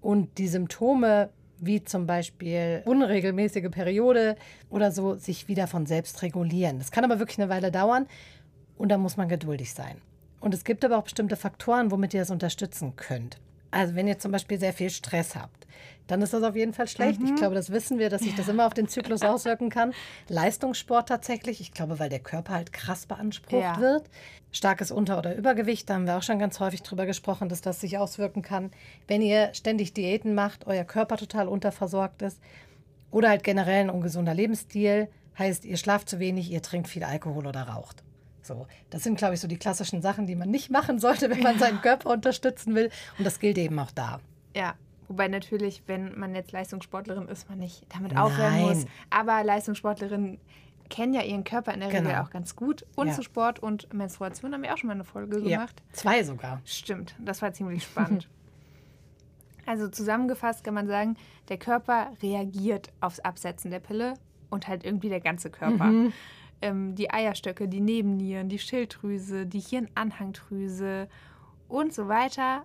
und 0.00 0.38
die 0.38 0.48
Symptome 0.48 1.30
wie 1.58 1.82
zum 1.84 2.06
Beispiel 2.06 2.82
unregelmäßige 2.84 3.70
Periode 3.70 4.36
oder 4.70 4.90
so, 4.92 5.14
sich 5.14 5.48
wieder 5.48 5.66
von 5.66 5.86
selbst 5.86 6.22
regulieren. 6.22 6.78
Das 6.78 6.90
kann 6.90 7.04
aber 7.04 7.18
wirklich 7.18 7.38
eine 7.38 7.48
Weile 7.48 7.70
dauern 7.70 8.06
und 8.76 8.88
da 8.88 8.98
muss 8.98 9.16
man 9.16 9.28
geduldig 9.28 9.72
sein. 9.72 9.96
Und 10.40 10.52
es 10.52 10.64
gibt 10.64 10.84
aber 10.84 10.98
auch 10.98 11.04
bestimmte 11.04 11.36
Faktoren, 11.36 11.90
womit 11.90 12.12
ihr 12.14 12.20
das 12.20 12.30
unterstützen 12.30 12.94
könnt. 12.96 13.38
Also 13.74 13.94
wenn 13.96 14.06
ihr 14.06 14.18
zum 14.18 14.30
Beispiel 14.30 14.58
sehr 14.58 14.72
viel 14.72 14.90
Stress 14.90 15.34
habt, 15.34 15.66
dann 16.06 16.22
ist 16.22 16.32
das 16.32 16.42
auf 16.42 16.54
jeden 16.54 16.74
Fall 16.74 16.86
schlecht. 16.86 17.20
Mhm. 17.20 17.26
Ich 17.26 17.34
glaube, 17.34 17.54
das 17.54 17.70
wissen 17.70 17.98
wir, 17.98 18.08
dass 18.08 18.22
sich 18.22 18.34
das 18.36 18.46
immer 18.48 18.66
auf 18.66 18.74
den 18.74 18.88
Zyklus 18.88 19.22
auswirken 19.22 19.68
kann. 19.68 19.92
Leistungssport 20.28 21.08
tatsächlich, 21.08 21.60
ich 21.60 21.72
glaube, 21.72 21.98
weil 21.98 22.08
der 22.08 22.20
Körper 22.20 22.54
halt 22.54 22.72
krass 22.72 23.06
beansprucht 23.06 23.62
ja. 23.62 23.80
wird. 23.80 24.08
Starkes 24.52 24.92
Unter- 24.92 25.18
oder 25.18 25.34
Übergewicht, 25.34 25.90
da 25.90 25.94
haben 25.94 26.06
wir 26.06 26.16
auch 26.16 26.22
schon 26.22 26.38
ganz 26.38 26.60
häufig 26.60 26.82
drüber 26.82 27.06
gesprochen, 27.06 27.48
dass 27.48 27.62
das 27.62 27.80
sich 27.80 27.98
auswirken 27.98 28.42
kann. 28.42 28.70
Wenn 29.08 29.20
ihr 29.20 29.52
ständig 29.54 29.92
Diäten 29.92 30.34
macht, 30.34 30.68
euer 30.68 30.84
Körper 30.84 31.16
total 31.16 31.48
unterversorgt 31.48 32.22
ist 32.22 32.38
oder 33.10 33.30
halt 33.30 33.42
generell 33.42 33.80
ein 33.80 33.90
ungesunder 33.90 34.34
Lebensstil, 34.34 35.08
heißt, 35.36 35.64
ihr 35.64 35.78
schlaft 35.78 36.08
zu 36.08 36.20
wenig, 36.20 36.52
ihr 36.52 36.62
trinkt 36.62 36.86
viel 36.86 37.02
Alkohol 37.02 37.48
oder 37.48 37.62
raucht. 37.62 38.03
So, 38.44 38.66
das 38.90 39.02
sind, 39.02 39.16
glaube 39.16 39.34
ich, 39.34 39.40
so 39.40 39.48
die 39.48 39.56
klassischen 39.56 40.02
Sachen, 40.02 40.26
die 40.26 40.36
man 40.36 40.50
nicht 40.50 40.70
machen 40.70 40.98
sollte, 40.98 41.30
wenn 41.30 41.42
man 41.42 41.58
seinen 41.58 41.80
Körper 41.80 42.10
unterstützen 42.10 42.74
will. 42.74 42.90
Und 43.18 43.24
das 43.24 43.40
gilt 43.40 43.58
eben 43.58 43.78
auch 43.78 43.90
da. 43.90 44.20
Ja, 44.54 44.74
Wobei 45.08 45.28
natürlich, 45.28 45.82
wenn 45.86 46.18
man 46.18 46.34
jetzt 46.34 46.52
Leistungssportlerin 46.52 47.28
ist, 47.28 47.48
man 47.48 47.58
nicht 47.58 47.84
damit 47.94 48.16
aufhören 48.16 48.60
muss. 48.60 48.86
Aber 49.10 49.44
Leistungssportlerinnen 49.44 50.38
kennen 50.88 51.14
ja 51.14 51.22
ihren 51.22 51.44
Körper 51.44 51.72
in 51.74 51.80
der 51.80 51.88
genau. 51.90 52.08
Regel 52.08 52.22
auch 52.22 52.30
ganz 52.30 52.56
gut. 52.56 52.86
Und 52.96 53.08
ja. 53.08 53.12
zu 53.12 53.22
Sport 53.22 53.58
und 53.58 53.92
Menstruation 53.92 54.52
haben 54.52 54.62
wir 54.62 54.72
auch 54.72 54.78
schon 54.78 54.88
mal 54.88 54.94
eine 54.94 55.04
Folge 55.04 55.38
ja. 55.40 55.58
gemacht. 55.58 55.82
Zwei 55.92 56.22
sogar. 56.22 56.60
Stimmt, 56.64 57.14
das 57.18 57.42
war 57.42 57.52
ziemlich 57.52 57.82
spannend. 57.84 58.28
also 59.66 59.88
zusammengefasst 59.88 60.64
kann 60.64 60.74
man 60.74 60.86
sagen, 60.86 61.16
der 61.48 61.58
Körper 61.58 62.12
reagiert 62.22 62.90
aufs 63.00 63.20
Absetzen 63.20 63.70
der 63.70 63.80
Pille 63.80 64.14
und 64.50 64.68
halt 64.68 64.84
irgendwie 64.84 65.08
der 65.08 65.20
ganze 65.20 65.50
Körper. 65.50 65.84
Mhm 65.84 66.12
ähm, 66.64 66.94
die 66.94 67.10
Eierstöcke, 67.10 67.68
die 67.68 67.80
Nebennieren, 67.80 68.48
die 68.48 68.58
Schilddrüse, 68.58 69.46
die 69.46 69.60
Hirnanhangdrüse 69.60 71.08
und 71.68 71.92
so 71.92 72.08
weiter, 72.08 72.64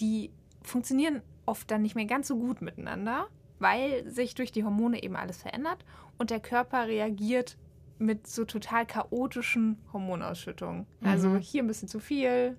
die 0.00 0.30
funktionieren 0.62 1.22
oft 1.46 1.70
dann 1.70 1.82
nicht 1.82 1.94
mehr 1.94 2.06
ganz 2.06 2.26
so 2.26 2.36
gut 2.36 2.60
miteinander, 2.60 3.28
weil 3.60 4.08
sich 4.10 4.34
durch 4.34 4.50
die 4.50 4.64
Hormone 4.64 5.00
eben 5.02 5.14
alles 5.14 5.42
verändert 5.42 5.84
und 6.18 6.30
der 6.30 6.40
Körper 6.40 6.88
reagiert 6.88 7.56
mit 7.98 8.26
so 8.26 8.44
total 8.44 8.84
chaotischen 8.84 9.78
Hormonausschüttungen. 9.92 10.86
Mhm. 11.00 11.08
Also 11.08 11.36
hier 11.36 11.62
ein 11.62 11.68
bisschen 11.68 11.88
zu 11.88 12.00
viel. 12.00 12.56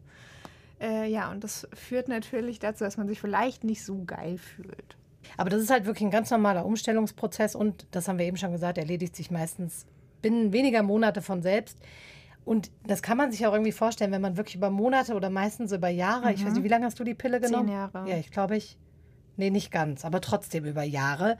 Äh, 0.80 1.10
ja, 1.12 1.32
und 1.32 1.44
das 1.44 1.68
führt 1.74 2.08
natürlich 2.08 2.60
dazu, 2.60 2.86
dass 2.86 2.96
man 2.96 3.10
sich 3.10 3.20
vielleicht 3.20 3.66
nicht 3.66 3.84
so 3.84 4.04
geil 4.06 4.38
fühlt. 4.38 4.98
Aber 5.36 5.50
das 5.50 5.62
ist 5.62 5.70
halt 5.70 5.86
wirklich 5.86 6.06
ein 6.06 6.12
ganz 6.12 6.32
normaler 6.32 6.66
Umstellungsprozess 6.66 7.56
und 7.56 7.88
das 7.92 8.08
haben 8.08 8.20
wir 8.20 8.26
eben 8.26 8.38
schon 8.38 8.54
gesagt, 8.54 8.78
erledigt 8.78 9.16
sich 9.18 9.32
meistens 9.32 9.86
binnen 10.24 10.52
weniger 10.54 10.82
Monate 10.82 11.22
von 11.22 11.44
selbst. 11.44 11.78
Und 12.46 12.72
das 12.86 13.04
kann 13.04 13.18
man 13.18 13.32
sich 13.32 13.46
auch 13.46 13.54
irgendwie 13.54 13.72
vorstellen, 13.72 14.12
wenn 14.12 14.22
man 14.22 14.36
wirklich 14.36 14.56
über 14.56 14.72
Monate 14.72 15.14
oder 15.14 15.30
meistens 15.30 15.72
über 15.72 15.90
Jahre, 15.90 16.26
mhm. 16.26 16.34
ich 16.34 16.40
weiß 16.44 16.54
nicht, 16.54 16.62
mhm. 16.62 16.64
wie 16.66 16.70
lange 16.70 16.86
hast 16.86 17.00
du 17.00 17.04
die 17.04 17.14
Pille 17.14 17.40
genommen? 17.40 17.68
Zehn 17.68 17.76
Jahre. 17.76 18.10
Ja, 18.10 18.18
ich 18.18 18.32
glaube, 18.32 18.58
ich 18.58 18.78
nee, 19.38 19.52
nicht 19.52 19.72
ganz, 19.72 20.04
aber 20.04 20.20
trotzdem 20.20 20.66
über 20.66 20.84
Jahre, 20.84 21.38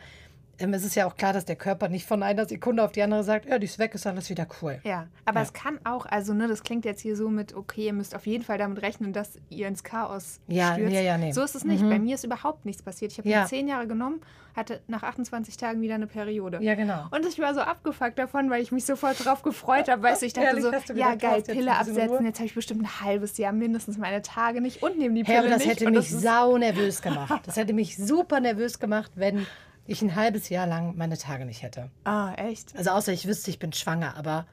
es 0.58 0.84
ist 0.86 0.96
ja 0.96 1.06
auch 1.08 1.16
klar, 1.16 1.34
dass 1.34 1.46
der 1.46 1.56
Körper 1.56 1.90
nicht 1.90 2.06
von 2.06 2.22
einer 2.24 2.46
Sekunde 2.46 2.84
auf 2.84 2.92
die 2.92 3.02
andere 3.02 3.24
sagt, 3.24 3.48
ja, 3.48 3.58
die 3.60 3.66
ist 3.66 3.80
weg, 3.80 3.96
ist 3.96 4.06
alles 4.08 4.30
wieder 4.30 4.48
cool. 4.62 4.80
Ja, 4.84 5.08
aber 5.26 5.40
Ja. 5.40 5.44
es 5.46 5.54
kann 5.54 5.80
auch, 5.84 6.06
also 6.06 6.34
ne, 6.34 6.48
das 6.48 6.64
klingt 6.64 6.86
jetzt 6.86 7.02
hier 7.02 7.16
so 7.16 7.30
mit, 7.30 7.56
okay, 7.56 7.88
ihr 7.88 7.94
müsst 7.94 8.16
auf 8.16 8.28
jeden 8.28 8.44
Fall 8.44 8.58
damit 8.58 8.82
rechnen, 8.82 9.14
dass 9.14 9.40
ihr 9.50 9.68
ins 9.68 9.84
Chaos 9.84 10.40
Ja, 10.48 10.74
stürzt. 10.74 10.94
ja, 10.94 11.02
ja, 11.02 11.18
nee. 11.18 11.32
So 11.32 11.42
ist 11.44 11.56
es 11.56 11.64
nicht. 11.66 11.84
Mhm. 11.84 11.90
Bei 11.90 12.00
mir 12.00 12.16
ist 12.16 12.24
überhaupt 12.24 12.66
nichts 12.66 12.82
passiert. 12.84 13.12
Ich 13.12 13.18
habe 13.18 13.28
Ja. 13.30 13.46
zehn 13.46 13.68
Jahre 13.68 13.88
genommen, 13.88 14.22
hatte 14.56 14.82
nach 14.88 15.02
28 15.02 15.58
Tagen 15.58 15.82
wieder 15.82 15.96
eine 15.96 16.06
Periode. 16.08 16.60
Ja, 16.62 16.76
genau. 16.76 17.08
Und 17.10 17.26
ich 17.26 17.40
war 17.40 17.56
so 17.56 17.62
abgefuckt 17.62 18.20
davon, 18.20 18.52
weil 18.52 18.62
ich 18.62 18.72
mich 18.72 18.86
sofort 18.86 19.26
drauf 19.26 19.42
gefreut 19.42 19.90
habe. 19.90 20.04
Weißt 20.04 20.22
du, 20.22 20.28
ich 20.28 20.34
dachte 20.34 20.48
Ehrlich, 20.50 20.64
so, 20.64 20.94
ja 20.94 21.16
geil, 21.16 21.42
Pille 21.42 21.76
absetzen. 21.76 22.26
Jetzt 22.26 22.38
habe 22.38 22.46
ich 22.46 22.54
bestimmt 22.54 22.84
ein 22.84 23.02
halbes 23.02 23.38
Jahr 23.40 23.52
mindestens 23.54 23.98
meine 23.98 24.22
Tage 24.22 24.62
nicht 24.62 24.84
und 24.84 25.00
nehme 25.00 25.16
die 25.16 25.24
Pille 25.24 25.38
Hey, 25.38 25.46
aber 25.46 25.50
das 25.50 25.66
nicht. 25.66 25.82
hätte 25.82 25.90
mich 25.90 26.12
sau 26.12 26.58
nervös 26.60 27.02
gemacht. 27.02 27.42
Das 27.48 27.56
hätte 27.56 27.74
mich 27.74 27.98
super 27.98 28.40
nervös 28.40 28.78
gemacht, 28.80 29.12
wenn 29.16 29.48
ich 29.86 30.02
ein 30.02 30.16
halbes 30.16 30.50
Jahr 30.50 30.66
lang 30.68 30.96
meine 30.96 31.18
Tage 31.18 31.46
nicht 31.46 31.62
hätte. 31.64 31.90
Ah, 32.06 32.34
echt? 32.36 32.76
Also 32.78 32.92
außer 32.92 33.12
ich 33.12 33.28
wüsste, 33.28 33.50
ich 33.52 33.60
bin 33.60 33.74
schwanger, 33.74 34.16
aber 34.18 34.46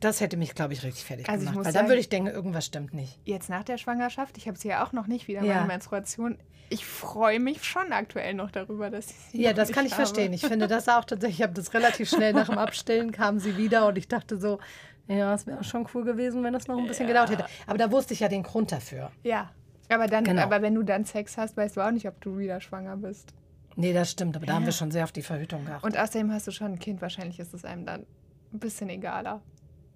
das 0.00 0.20
hätte 0.20 0.36
mich, 0.36 0.54
glaube 0.54 0.74
ich, 0.74 0.82
richtig 0.82 1.04
fertig 1.04 1.28
Also 1.28 1.40
gemacht. 1.40 1.56
Weil 1.56 1.64
dann 1.64 1.72
sagen- 1.72 1.88
würde 1.88 2.00
ich 2.00 2.08
denken, 2.10 2.28
irgendwas 2.30 2.66
stimmt 2.66 2.92
nicht. 2.92 3.18
Jetzt 3.24 3.48
nach 3.48 3.64
der 3.64 3.78
Schwangerschaft, 3.78 4.36
ich 4.36 4.46
habe 4.48 4.58
sie 4.58 4.68
ja 4.68 4.84
auch 4.84 4.92
noch 4.92 5.06
nicht 5.06 5.28
wieder, 5.28 5.42
Ja. 5.42 5.54
meine 5.54 5.66
Menstruation. 5.68 6.38
Ich 6.70 6.84
freue 6.84 7.40
mich 7.40 7.62
schon 7.64 7.92
aktuell 7.92 8.34
noch 8.34 8.50
darüber, 8.50 8.90
dass 8.90 9.06
ich 9.10 9.16
sie 9.16 9.42
Ja, 9.42 9.52
das 9.52 9.70
kann 9.72 9.86
ich 9.86 9.92
habe. 9.92 10.02
verstehen. 10.02 10.32
Ich 10.32 10.42
finde 10.46 10.66
das 10.66 10.88
auch 10.88 11.04
tatsächlich. 11.04 11.38
Ich 11.40 11.42
habe 11.42 11.52
das 11.54 11.72
relativ 11.74 12.08
schnell 12.10 12.32
nach 12.32 12.48
dem 12.48 12.58
Abstillen 12.58 13.12
kam 13.12 13.38
sie 13.38 13.56
wieder 13.56 13.86
und 13.86 13.96
ich 13.96 14.08
dachte 14.08 14.38
so, 14.38 14.58
ja, 15.06 15.34
es 15.34 15.46
wäre 15.46 15.62
schon 15.64 15.86
cool 15.94 16.04
gewesen, 16.04 16.42
wenn 16.42 16.52
das 16.54 16.66
noch 16.66 16.78
ein 16.78 16.86
bisschen 16.86 17.06
gedauert 17.06 17.30
hätte. 17.30 17.44
Aber 17.66 17.78
da 17.78 17.90
wusste 17.90 18.14
ich 18.14 18.20
ja 18.20 18.28
den 18.28 18.42
Grund 18.42 18.72
dafür. 18.72 19.10
Ja. 19.22 19.50
Aber, 19.90 20.06
dann, 20.06 20.24
Genau. 20.24 20.42
aber 20.42 20.62
wenn 20.62 20.74
du 20.74 20.82
dann 20.82 21.04
Sex 21.04 21.36
hast, 21.36 21.56
weißt 21.58 21.76
du 21.76 21.82
auch 21.82 21.90
nicht, 21.90 22.08
ob 22.08 22.18
du 22.22 22.38
wieder 22.38 22.60
schwanger 22.60 22.96
bist. 22.96 23.34
Nee, 23.76 23.92
das 23.92 24.10
stimmt, 24.12 24.36
aber 24.36 24.46
da 24.46 24.54
haben 24.54 24.66
wir 24.66 24.72
schon 24.72 24.90
sehr 24.90 25.04
auf 25.04 25.12
die 25.12 25.22
Verhütung 25.22 25.64
geachtet. 25.64 25.84
Und 25.84 25.98
außerdem 25.98 26.32
hast 26.32 26.46
du 26.46 26.52
schon 26.52 26.72
ein 26.72 26.78
Kind, 26.78 27.02
wahrscheinlich 27.02 27.40
ist 27.40 27.54
es 27.54 27.64
einem 27.64 27.84
dann 27.84 28.06
ein 28.52 28.58
bisschen 28.58 28.88
egaler. 28.88 29.42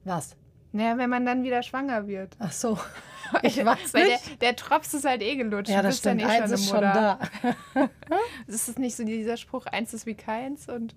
Was? 0.04 0.36
Naja, 0.72 0.98
wenn 0.98 1.08
man 1.08 1.24
dann 1.24 1.42
wieder 1.44 1.62
schwanger 1.62 2.06
wird. 2.06 2.36
Ach 2.38 2.52
so, 2.52 2.78
ich 3.42 3.64
weiß 3.64 3.94
Weil 3.94 4.08
nicht. 4.08 4.30
der, 4.30 4.36
der 4.36 4.52
Drops 4.54 4.92
ist 4.94 5.04
halt 5.06 5.22
eh 5.22 5.36
gelutscht. 5.36 5.70
Ja, 5.70 5.82
das 5.82 5.96
bist 5.96 6.06
dann 6.06 6.18
stimmt. 6.18 6.32
eh 6.32 6.34
schon 6.34 6.42
Eins 6.42 6.52
ist 6.52 6.68
schon 6.68 6.80
da. 6.80 7.18
Ist 8.46 8.68
es 8.68 8.78
nicht 8.78 8.96
so 8.96 9.04
dieser 9.04 9.36
Spruch, 9.36 9.66
eins 9.66 9.92
ist 9.94 10.06
wie 10.06 10.14
keins 10.14 10.68
und 10.68 10.94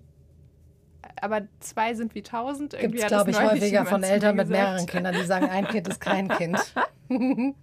aber 1.20 1.42
zwei 1.60 1.94
sind 1.94 2.14
wie 2.14 2.22
tausend? 2.22 2.76
Gibt 2.78 2.98
es, 2.98 3.06
glaube 3.06 3.30
ich, 3.30 3.40
häufiger 3.40 3.84
von 3.86 4.02
Eltern 4.02 4.36
mit 4.36 4.48
mehreren 4.48 4.86
Kindern, 4.86 5.14
die 5.14 5.24
sagen, 5.24 5.48
ein 5.48 5.66
Kind 5.68 5.88
ist 5.88 6.00
kein 6.00 6.28
Kind. 6.28 6.58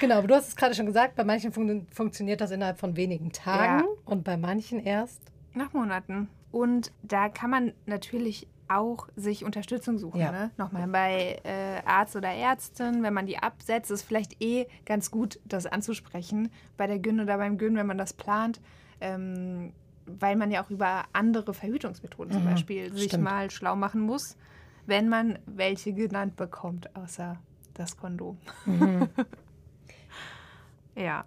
genau, 0.00 0.18
aber 0.18 0.26
du 0.28 0.34
hast 0.34 0.48
es 0.48 0.56
gerade 0.56 0.74
schon 0.74 0.86
gesagt, 0.86 1.14
bei 1.16 1.24
manchen 1.24 1.52
fun 1.52 1.86
funktioniert 1.92 2.40
das 2.40 2.50
innerhalb 2.50 2.78
von 2.78 2.96
wenigen 2.96 3.32
Tagen 3.32 3.80
Ja. 3.80 3.84
und 4.04 4.24
bei 4.24 4.36
manchen 4.36 4.80
erst. 4.80 5.20
Nach 5.54 5.72
Monaten. 5.72 6.28
Und 6.50 6.92
da 7.02 7.28
kann 7.28 7.50
man 7.50 7.72
natürlich 7.86 8.46
auch 8.68 9.08
sich 9.16 9.44
Unterstützung 9.44 9.98
suchen. 9.98 10.20
Ja. 10.20 10.30
Ne? 10.30 10.50
Nochmal 10.58 10.86
bei 10.88 11.40
äh, 11.44 11.80
Arzt 11.86 12.16
oder 12.16 12.28
Ärztin, 12.28 13.02
wenn 13.02 13.14
man 13.14 13.26
die 13.26 13.38
absetzt, 13.38 13.90
ist 13.90 14.02
vielleicht 14.02 14.42
eh 14.42 14.66
ganz 14.84 15.10
gut, 15.10 15.40
das 15.46 15.66
anzusprechen. 15.66 16.50
Bei 16.76 16.86
der 16.86 16.98
Gyn 16.98 17.20
oder 17.20 17.38
beim 17.38 17.56
Gyn, 17.56 17.76
wenn 17.76 17.86
man 17.86 17.96
das 17.98 18.12
plant. 18.12 18.60
Ähm, 19.00 19.72
weil 20.06 20.36
man 20.36 20.50
ja 20.50 20.64
auch 20.64 20.70
über 20.70 21.04
andere 21.12 21.52
Verhütungsmethoden 21.52 22.32
zum 22.32 22.44
Mhm, 22.44 22.48
Beispiel 22.50 22.92
sich 22.94 23.04
stimmt. 23.08 23.24
mal 23.24 23.50
schlau 23.50 23.76
machen 23.76 24.00
muss, 24.00 24.36
wenn 24.86 25.08
man 25.10 25.38
welche 25.44 25.92
genannt 25.92 26.34
bekommt, 26.36 26.94
außer 26.96 27.36
das 27.78 27.96
Kondom. 27.96 28.38
Mhm. 28.66 29.08
Ja. 30.98 31.24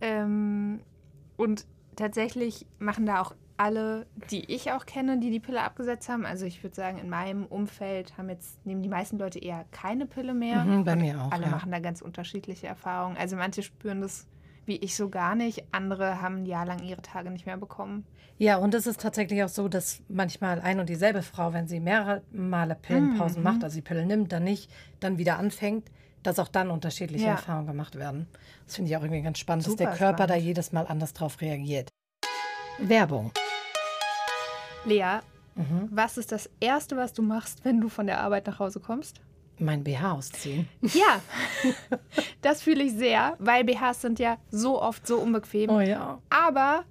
Ähm, 0.00 0.80
und 1.36 1.66
tatsächlich 1.96 2.66
machen 2.78 3.06
da 3.06 3.22
auch 3.22 3.34
alle, 3.56 4.06
die 4.30 4.52
ich 4.52 4.72
auch 4.72 4.84
kenne, 4.84 5.18
die 5.18 5.30
die 5.30 5.38
Pille 5.38 5.62
abgesetzt 5.62 6.08
haben. 6.08 6.26
Also 6.26 6.44
ich 6.44 6.62
würde 6.62 6.74
sagen, 6.74 6.98
in 6.98 7.08
meinem 7.08 7.46
Umfeld 7.46 8.18
haben 8.18 8.28
jetzt, 8.28 8.64
nehmen 8.66 8.82
die 8.82 8.88
meisten 8.88 9.16
Leute 9.18 9.38
eher 9.38 9.64
keine 9.70 10.06
Pille 10.06 10.34
mehr. 10.34 10.64
Mhm, 10.64 10.84
bei 10.84 10.96
mir 10.96 11.20
auch. 11.20 11.30
Alle 11.30 11.44
ja. 11.44 11.50
machen 11.50 11.70
da 11.70 11.78
ganz 11.78 12.02
unterschiedliche 12.02 12.66
Erfahrungen. 12.66 13.16
Also 13.16 13.36
manche 13.36 13.62
spüren 13.62 14.00
das 14.00 14.26
wie 14.66 14.76
ich 14.76 14.96
so 14.96 15.08
gar 15.08 15.34
nicht. 15.34 15.64
Andere 15.72 16.20
haben 16.20 16.38
ein 16.42 16.46
Jahr 16.46 16.66
lang 16.66 16.82
ihre 16.82 17.02
Tage 17.02 17.30
nicht 17.30 17.46
mehr 17.46 17.56
bekommen. 17.56 18.04
Ja, 18.38 18.56
und 18.56 18.74
es 18.74 18.86
ist 18.86 19.00
tatsächlich 19.00 19.42
auch 19.44 19.48
so, 19.48 19.68
dass 19.68 20.02
manchmal 20.08 20.60
ein 20.60 20.80
und 20.80 20.88
dieselbe 20.88 21.22
Frau, 21.22 21.52
wenn 21.52 21.68
sie 21.68 21.78
mehrere 21.80 22.22
Male 22.32 22.74
Pillenpausen 22.74 23.38
Mhm. 23.38 23.44
macht, 23.44 23.62
also 23.64 23.76
die 23.76 23.82
Pille 23.82 24.04
nimmt, 24.06 24.32
dann 24.32 24.42
nicht, 24.44 24.70
dann 25.00 25.18
wieder 25.18 25.38
anfängt, 25.38 25.88
dass 26.22 26.38
auch 26.38 26.48
dann 26.48 26.70
unterschiedliche 26.70 27.26
Ja. 27.26 27.32
Erfahrungen 27.32 27.66
gemacht 27.68 27.94
werden. 27.96 28.26
Das 28.66 28.74
finde 28.76 28.90
ich 28.90 28.96
auch 28.96 29.02
irgendwie 29.02 29.22
ganz 29.22 29.38
spannend, 29.38 29.66
dass 29.66 29.72
Super 29.72 29.84
der 29.84 29.92
Körper 29.96 30.26
da 30.26 30.34
spannend. 30.34 30.44
jedes 30.46 30.72
Mal 30.72 30.86
anders 30.86 31.12
drauf 31.12 31.40
reagiert. 31.40 31.90
Werbung. 32.78 33.30
Lea, 34.84 35.20
Mhm. 35.54 35.88
was 35.92 36.18
ist 36.18 36.32
das 36.32 36.50
Erste, 36.60 36.96
was 36.96 37.12
du 37.12 37.22
machst, 37.22 37.64
wenn 37.64 37.80
du 37.80 37.88
von 37.88 38.06
der 38.06 38.20
Arbeit 38.20 38.46
nach 38.48 38.58
Hause 38.58 38.80
kommst? 38.80 39.20
Mein 39.58 39.84
BH 39.84 40.12
ausziehen. 40.12 40.68
Ja, 40.82 41.20
das 42.42 42.62
fühle 42.62 42.82
ich 42.82 42.92
sehr, 42.94 43.36
weil 43.38 43.64
BHs 43.64 44.00
sind 44.02 44.18
ja 44.18 44.36
so 44.50 44.80
oft 44.82 45.06
so 45.06 45.18
unbequem. 45.18 45.70
Oh 45.70 45.80
ja. 45.80 46.18
Aber 46.30 46.84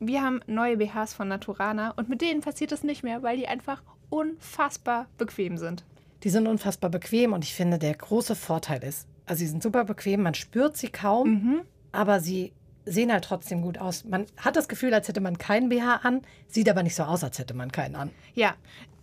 wir 0.00 0.22
haben 0.22 0.40
neue 0.46 0.76
BHs 0.76 1.14
von 1.14 1.28
Naturana 1.28 1.92
und 1.96 2.08
mit 2.08 2.20
denen 2.20 2.40
passiert 2.40 2.72
das 2.72 2.82
nicht 2.82 3.02
mehr, 3.02 3.22
weil 3.22 3.36
die 3.36 3.48
einfach 3.48 3.82
unfassbar 4.10 5.06
bequem 5.18 5.56
sind. 5.56 5.84
Die 6.24 6.30
sind 6.30 6.46
unfassbar 6.46 6.90
bequem 6.90 7.32
und 7.32 7.44
ich 7.44 7.54
finde, 7.54 7.78
der 7.78 7.94
große 7.94 8.34
Vorteil 8.34 8.82
ist, 8.84 9.06
also 9.26 9.40
sie 9.40 9.46
sind 9.46 9.62
super 9.62 9.84
bequem, 9.84 10.22
man 10.22 10.34
spürt 10.34 10.76
sie 10.76 10.88
kaum, 10.88 11.30
Mhm. 11.30 11.60
aber 11.92 12.20
sie 12.20 12.52
sehen 12.84 13.12
halt 13.12 13.24
trotzdem 13.24 13.62
gut 13.62 13.78
aus. 13.78 14.04
Man 14.04 14.26
hat 14.36 14.56
das 14.56 14.68
Gefühl, 14.68 14.92
als 14.92 15.06
hätte 15.08 15.20
man 15.20 15.38
keinen 15.38 15.68
BH 15.68 15.96
an, 16.02 16.22
sieht 16.48 16.68
aber 16.68 16.82
nicht 16.82 16.94
so 16.96 17.04
aus, 17.04 17.22
als 17.24 17.38
hätte 17.38 17.54
man 17.54 17.70
keinen 17.72 17.94
an. 17.94 18.10
Ja, 18.34 18.54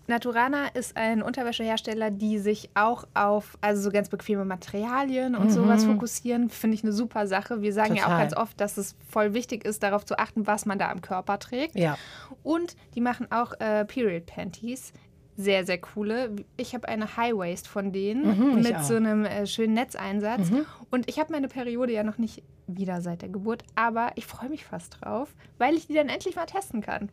Naturana 0.08 0.68
ist 0.74 0.96
ein 0.96 1.22
Unterwäschehersteller, 1.22 2.12
die 2.12 2.40
sich 2.40 2.70
auch 2.76 3.06
auf 3.14 3.58
also 3.62 3.82
so 3.82 3.90
ganz 3.92 4.10
bequeme 4.10 4.46
Materialien 4.46 5.36
und 5.36 5.52
sowas 5.52 5.84
fokussieren. 5.86 6.50
Finde 6.50 6.76
ich 6.76 6.84
eine 6.84 6.94
super 6.94 7.28
Sache. 7.28 7.62
Wir 7.62 7.74
sagen 7.74 7.96
ja 7.96 8.04
auch 8.04 8.08
Mhm. 8.08 8.12
Total. 8.14 8.20
ganz 8.30 8.38
oft, 8.38 8.62
dass 8.62 8.78
es 8.78 8.96
voll 9.10 9.34
wichtig 9.34 9.66
ist, 9.66 9.84
darauf 9.84 10.06
zu 10.06 10.18
achten, 10.18 10.48
was 10.48 10.66
man 10.66 10.80
da 10.80 10.90
am 10.90 11.02
Körper 11.02 11.40
trägt. 11.40 11.76
Ja. 11.78 11.98
Und 12.44 12.76
die 12.96 13.02
machen 13.02 13.28
auch 13.32 13.54
äh, 13.60 13.84
Period 13.86 14.26
Panties. 14.26 14.94
Sehr, 15.40 15.66
sehr 15.66 15.78
coole. 15.78 16.36
Ich 16.56 16.74
habe 16.74 16.88
eine 16.88 17.16
High 17.16 17.36
Waist 17.36 17.68
von 17.68 17.92
denen 17.92 18.24
Mhm, 18.56 18.56
mit. 18.62 18.78
Mhm. 18.78 18.84
so 18.84 18.96
einem 18.96 19.26
äh, 19.26 19.46
schönen 19.46 19.74
Netzeinsatz. 19.76 20.48
Und 20.90 21.08
ich 21.10 21.20
habe 21.20 21.32
meine 21.32 21.48
Periode 21.48 21.94
ja 21.94 22.04
noch 22.04 22.18
nicht 22.18 22.42
wieder 22.66 23.02
seit 23.02 23.22
der 23.22 23.30
Geburt, 23.30 23.64
aber 23.76 24.12
ich 24.16 24.26
freue 24.26 24.50
mich 24.50 24.66
fast 24.66 24.98
drauf, 25.02 25.36
weil 25.60 25.76
ich 25.76 25.86
die 25.88 25.94
dann 25.94 26.10
endlich 26.10 26.36
mal 26.36 26.46
testen 26.48 26.82
kann. 26.82 27.10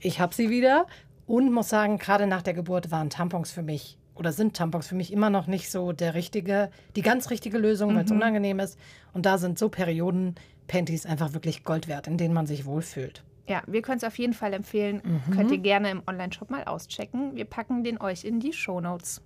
Ich 0.00 0.20
habe 0.20 0.34
sie 0.34 0.50
wieder 0.50 0.86
und 1.28 1.52
muss 1.52 1.68
sagen, 1.68 1.98
gerade 1.98 2.26
nach 2.26 2.42
der 2.42 2.54
Geburt 2.54 2.90
waren 2.90 3.10
Tampons 3.10 3.52
für 3.52 3.62
mich 3.62 3.98
oder 4.14 4.32
sind 4.32 4.56
Tampons 4.56 4.88
für 4.88 4.94
mich 4.94 5.12
immer 5.12 5.30
noch 5.30 5.46
nicht 5.46 5.70
so 5.70 5.92
der 5.92 6.14
richtige, 6.14 6.70
die 6.96 7.02
ganz 7.02 7.30
richtige 7.30 7.58
Lösung, 7.58 7.94
weil 7.94 8.06
es 8.06 8.10
unangenehm 8.10 8.58
ist. 8.58 8.78
Und 9.12 9.26
da 9.26 9.38
sind 9.38 9.58
so 9.58 9.68
Perioden-Panties 9.68 11.06
einfach 11.06 11.34
wirklich 11.34 11.62
Gold 11.62 11.86
wert, 11.86 12.08
in 12.08 12.16
denen 12.16 12.34
man 12.34 12.46
sich 12.46 12.64
wohlfühlt. 12.64 13.22
Ja, 13.46 13.62
wir 13.66 13.82
können 13.82 13.98
es 13.98 14.04
auf 14.04 14.18
jeden 14.18 14.32
Fall 14.32 14.54
empfehlen. 14.54 15.02
Könnt 15.32 15.50
ihr 15.52 15.58
gerne 15.58 15.90
im 15.90 16.02
Online-Shop 16.06 16.50
mal 16.50 16.64
auschecken. 16.64 17.36
Wir 17.36 17.44
packen 17.44 17.84
den 17.84 18.00
euch 18.00 18.24
in 18.24 18.40
die 18.40 18.52
Shownotes. 18.52 19.22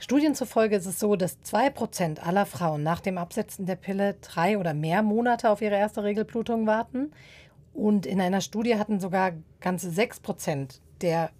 Studien 0.00 0.34
zufolge 0.34 0.76
ist 0.76 0.86
es 0.86 0.98
so, 0.98 1.16
dass 1.16 1.38
2% 1.42 2.20
aller 2.20 2.46
Frauen 2.46 2.82
nach 2.82 3.00
dem 3.00 3.18
Absetzen 3.18 3.66
der 3.66 3.76
Pille 3.76 4.14
drei 4.14 4.56
oder 4.56 4.74
mehr 4.74 5.02
Monate 5.02 5.50
auf 5.50 5.60
ihre 5.60 5.74
erste 5.74 6.02
Regelblutung 6.02 6.66
warten. 6.66 7.12
Und 7.78 8.06
in 8.06 8.20
einer 8.20 8.40
Studie 8.40 8.76
hatten 8.76 8.98
sogar 8.98 9.34
ganze 9.60 9.88
6% 9.90 10.80
der 11.00 11.30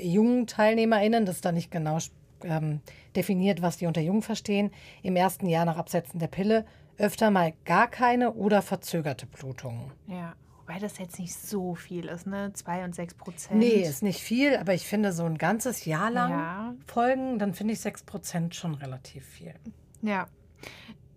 jungen 0.00 0.46
TeilnehmerInnen, 0.46 1.26
das 1.26 1.36
ist 1.36 1.44
da 1.44 1.52
nicht 1.52 1.70
genau 1.70 1.98
ähm, 2.42 2.80
definiert, 3.14 3.60
was 3.60 3.76
die 3.76 3.84
unter 3.84 4.00
jung 4.00 4.22
verstehen, 4.22 4.70
im 5.02 5.14
ersten 5.14 5.46
Jahr 5.46 5.66
nach 5.66 5.76
Absetzen 5.76 6.18
der 6.18 6.28
Pille 6.28 6.64
öfter 6.96 7.30
mal 7.30 7.52
gar 7.66 7.86
keine 7.88 8.32
oder 8.32 8.62
verzögerte 8.62 9.26
Blutungen. 9.26 9.92
Ja, 10.06 10.34
wobei 10.58 10.78
das 10.78 10.96
jetzt 10.96 11.18
nicht 11.18 11.34
so 11.34 11.74
viel 11.74 12.06
ist, 12.06 12.26
ne? 12.26 12.50
Zwei 12.54 12.82
und 12.84 12.94
sechs 12.94 13.12
Prozent. 13.12 13.58
Nee, 13.58 13.82
ist 13.82 14.02
nicht 14.02 14.22
viel, 14.22 14.56
aber 14.56 14.72
ich 14.72 14.86
finde 14.86 15.12
so 15.12 15.24
ein 15.24 15.36
ganzes 15.36 15.84
Jahr 15.84 16.10
lang 16.10 16.30
Ja. 16.30 16.74
Folgen, 16.86 17.38
dann 17.38 17.52
finde 17.52 17.74
ich 17.74 17.80
6% 17.80 18.54
schon 18.54 18.74
relativ 18.74 19.26
viel. 19.26 19.52
Ja. 20.00 20.28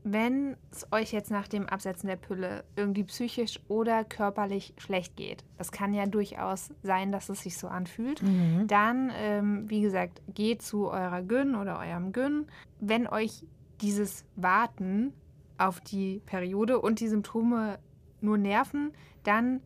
Wenn 0.10 0.56
es 0.72 0.88
euch 0.94 1.12
jetzt 1.12 1.32
nach 1.32 1.50
dem 1.50 1.68
Absetzen 1.68 2.08
der 2.08 2.16
Pille 2.16 2.64
irgendwie 2.78 3.04
psychisch 3.04 3.60
oder 3.68 4.06
körperlich 4.06 4.74
schlecht 4.78 5.18
geht, 5.18 5.44
das 5.58 5.74
kann 5.74 5.94
ja 5.94 6.06
durchaus 6.06 6.70
sein, 6.82 7.12
dass 7.12 7.28
es 7.28 7.42
sich 7.42 7.58
so 7.58 7.68
anfühlt, 7.68 8.22
dann, 8.68 9.12
ähm, 9.16 9.70
wie 9.70 9.82
gesagt, 9.82 10.22
geht 10.34 10.62
zu 10.62 10.90
eurer 10.90 11.22
Gyn 11.22 11.56
oder 11.56 11.78
eurem 11.80 12.14
Gyn. 12.14 12.46
Wenn 12.80 13.06
euch 13.08 13.44
dieses 13.82 14.24
Warten 14.38 15.14
auf 15.58 15.82
die 15.82 16.22
Periode 16.26 16.80
und 16.80 17.02
die 17.02 17.10
Symptome 17.10 17.78
nur 18.22 18.38
nerven, 18.38 18.94
dann 19.24 19.62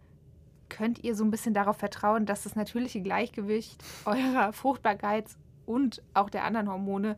könnt 0.69 1.03
ihr 1.03 1.15
so 1.15 1.23
ein 1.23 1.31
bisschen 1.31 1.53
darauf 1.53 1.77
vertrauen, 1.77 2.25
dass 2.25 2.43
das 2.43 2.55
natürliche 2.55 3.01
Gleichgewicht 3.01 3.83
eurer 4.05 4.53
Fruchtbarkeit 4.53 5.25
und 5.67 6.01
auch 6.15 6.31
der 6.31 6.45
anderen 6.45 6.69
Hormone 6.69 7.17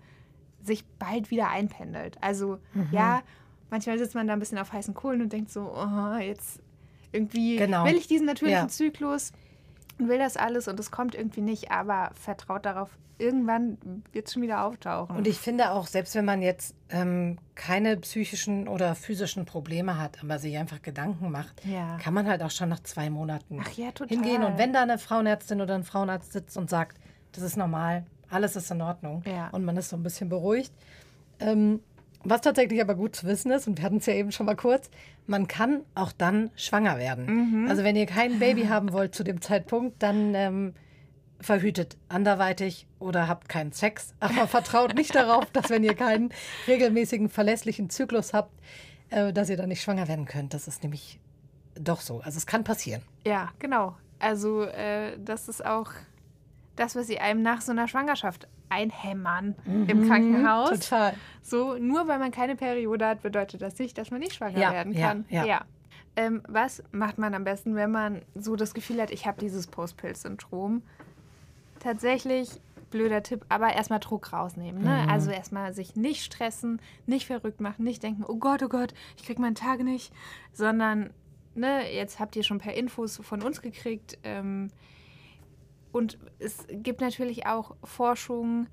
sich 0.63 0.85
bald 0.99 1.29
wieder 1.31 1.49
einpendelt. 1.49 2.17
Also 2.21 2.59
ja, 2.91 3.21
manchmal 3.69 3.97
sitzt 3.97 4.15
man 4.15 4.27
da 4.27 4.33
ein 4.33 4.39
bisschen 4.39 4.57
auf 4.57 4.71
heißen 4.73 4.93
Kohlen 4.93 5.21
und 5.21 5.33
denkt 5.33 5.51
so, 5.51 5.73
oh, 5.75 6.15
jetzt 6.17 6.59
irgendwie 7.11 7.57
Genau. 7.57 7.85
will 7.85 7.95
ich 7.95 8.07
diesen 8.07 8.25
natürlichen 8.27 8.61
Ja. 8.63 8.67
Zyklus 8.67 9.31
und 9.99 10.07
will 10.09 10.17
das 10.17 10.37
alles 10.37 10.67
und 10.67 10.79
es 10.79 10.89
kommt 10.91 11.15
irgendwie 11.15 11.41
nicht, 11.41 11.71
aber 11.71 12.11
vertraut 12.15 12.65
darauf, 12.65 12.89
irgendwann 13.19 13.77
wird 14.11 14.27
es 14.27 14.33
schon 14.33 14.41
wieder 14.41 14.63
auftauchen. 14.65 15.15
Und 15.15 15.27
ich 15.27 15.37
finde 15.37 15.71
auch, 15.71 15.85
selbst 15.85 16.15
wenn 16.15 16.25
man 16.25 16.41
jetzt 16.41 16.75
ähm, 16.89 17.37
keine 17.53 17.97
psychischen 17.97 18.67
oder 18.67 18.95
physischen 18.95 19.45
Probleme 19.45 19.99
hat, 19.99 20.23
aber 20.23 20.39
sich 20.39 20.57
einfach 20.57 20.81
Gedanken 20.81 21.29
macht, 21.29 21.63
Ja. 21.63 21.97
kann 22.01 22.13
man 22.15 22.27
halt 22.27 22.41
auch 22.41 22.49
schon 22.51 22.69
nach 22.69 22.81
zwei 22.81 23.09
Monaten 23.11 23.61
ja, 23.77 23.91
hingehen. 24.07 24.43
Und 24.43 24.57
wenn 24.57 24.73
da 24.73 24.81
eine 24.81 24.97
Frauenärztin 24.97 25.61
oder 25.61 25.75
ein 25.75 25.83
Frauenarzt 25.83 26.33
sitzt 26.33 26.57
und 26.57 26.69
sagt, 26.71 26.97
das 27.33 27.43
ist 27.43 27.55
normal, 27.55 28.05
alles 28.33 28.55
ist 28.55 28.71
in 28.71 28.81
Ordnung 28.81 29.23
Ja. 29.25 29.49
und 29.49 29.63
man 29.65 29.77
ist 29.77 29.89
so 29.89 29.95
ein 29.95 30.03
bisschen 30.03 30.29
beruhigt. 30.29 30.71
Ähm, 31.39 31.79
was 32.25 32.41
tatsächlich 32.41 32.81
aber 32.81 32.95
gut 32.95 33.15
zu 33.17 33.27
wissen 33.27 33.51
ist, 33.51 33.67
und 33.67 33.77
wir 33.77 33.83
hatten 33.85 33.97
es 33.97 34.05
ja 34.05 34.13
eben 34.13 34.31
schon 34.31 34.45
mal 34.45 34.55
kurz, 34.55 34.89
man 35.27 35.47
kann 35.47 35.81
auch 35.93 36.11
dann 36.13 36.51
schwanger 36.55 36.97
werden. 36.97 37.25
Mhm. 37.63 37.67
Also 37.69 37.83
wenn 37.83 37.95
ihr 37.95 38.05
kein 38.05 38.39
Baby 38.39 38.63
haben 38.69 38.93
wollt 38.93 39.13
zu 39.13 39.23
dem 39.23 39.41
Zeitpunkt, 39.41 40.01
dann 40.01 40.33
ähm, 40.35 40.73
verhütet 41.41 41.97
anderweitig 42.07 42.87
oder 42.99 43.27
habt 43.27 43.49
keinen 43.49 43.73
Sex. 43.73 44.13
Aber 44.21 44.47
vertraut 44.47 44.95
nicht 44.95 45.13
darauf, 45.15 45.45
dass 45.51 45.69
wenn 45.69 45.83
ihr 45.83 45.95
keinen 45.95 46.29
regelmäßigen, 46.67 47.27
verlässlichen 47.29 47.89
Zyklus 47.89 48.33
habt, 48.33 48.51
äh, 49.09 49.33
dass 49.33 49.49
ihr 49.49 49.57
dann 49.57 49.67
nicht 49.69 49.81
schwanger 49.81 50.07
werden 50.07 50.25
könnt. 50.25 50.53
Das 50.53 50.67
ist 50.69 50.81
nämlich 50.83 51.19
doch 51.75 51.99
so. 51.99 52.21
Also 52.21 52.37
es 52.37 52.45
kann 52.45 52.63
passieren. 52.63 53.01
Ja, 53.27 53.49
genau. 53.59 53.97
Also 54.19 54.63
äh, 54.63 55.17
das 55.19 55.49
ist 55.49 55.65
auch 55.65 55.91
das, 56.75 56.95
was 56.95 57.07
sie 57.07 57.19
einem 57.19 57.41
nach 57.41 57.61
so 57.61 57.71
einer 57.71 57.87
Schwangerschaft 57.87 58.47
einhämmern 58.69 59.55
im 59.65 60.07
Krankenhaus. 60.07 60.71
Mhm. 60.71 60.79
Total. 60.79 61.13
So, 61.41 61.77
nur 61.77 62.07
weil 62.07 62.19
man 62.19 62.31
keine 62.31 62.55
Periode 62.55 63.05
hat, 63.05 63.21
bedeutet 63.21 63.61
das 63.61 63.77
nicht, 63.77 63.97
dass 63.97 64.09
man 64.11 64.19
nicht 64.19 64.33
schwanger 64.33 64.59
Ja, 64.59 64.71
werden 64.71 64.93
ja, 64.93 65.07
kann. 65.07 65.25
ja. 65.29 65.61
Ähm, 66.15 66.41
was 66.47 66.83
macht 66.91 67.17
man 67.17 67.33
am 67.33 67.43
besten, 67.43 67.75
wenn 67.75 67.91
man 67.91 68.21
so 68.35 68.55
das 68.55 68.73
Gefühl 68.73 69.01
hat, 69.01 69.11
ich 69.11 69.25
habe 69.25 69.39
dieses 69.39 69.67
Post-Pill-Syndrom? 69.67 70.83
Tatsächlich, 71.79 72.49
blöder 72.91 73.23
Tipp, 73.23 73.45
aber 73.49 73.73
erstmal 73.73 73.99
Druck 73.99 74.31
rausnehmen. 74.31 74.83
Ne? 74.83 75.03
Mhm. 75.03 75.09
Also 75.09 75.31
erstmal 75.31 75.73
sich 75.73 75.95
nicht 75.95 76.23
stressen, 76.23 76.79
nicht 77.07 77.25
verrückt 77.27 77.61
machen, 77.61 77.83
nicht 77.83 78.03
denken, 78.03 78.23
oh 78.27 78.35
Gott, 78.35 78.61
oh 78.63 78.69
Gott, 78.69 78.93
ich 79.17 79.25
krieg 79.25 79.39
meine 79.39 79.55
Tage 79.55 79.83
nicht, 79.83 80.13
sondern 80.53 81.09
ne, 81.55 81.91
jetzt 81.91 82.19
habt 82.19 82.35
ihr 82.35 82.43
schon 82.43 82.59
per 82.59 82.75
Infos 82.75 83.17
von 83.17 83.41
uns 83.41 83.61
gekriegt. 83.61 84.17
Ähm, 84.23 84.69
und 85.93 86.17
es 86.39 86.65
gibt 86.69 86.99
natürlich 86.99 87.45
auch 87.47 87.75
Forschung, 87.85 88.67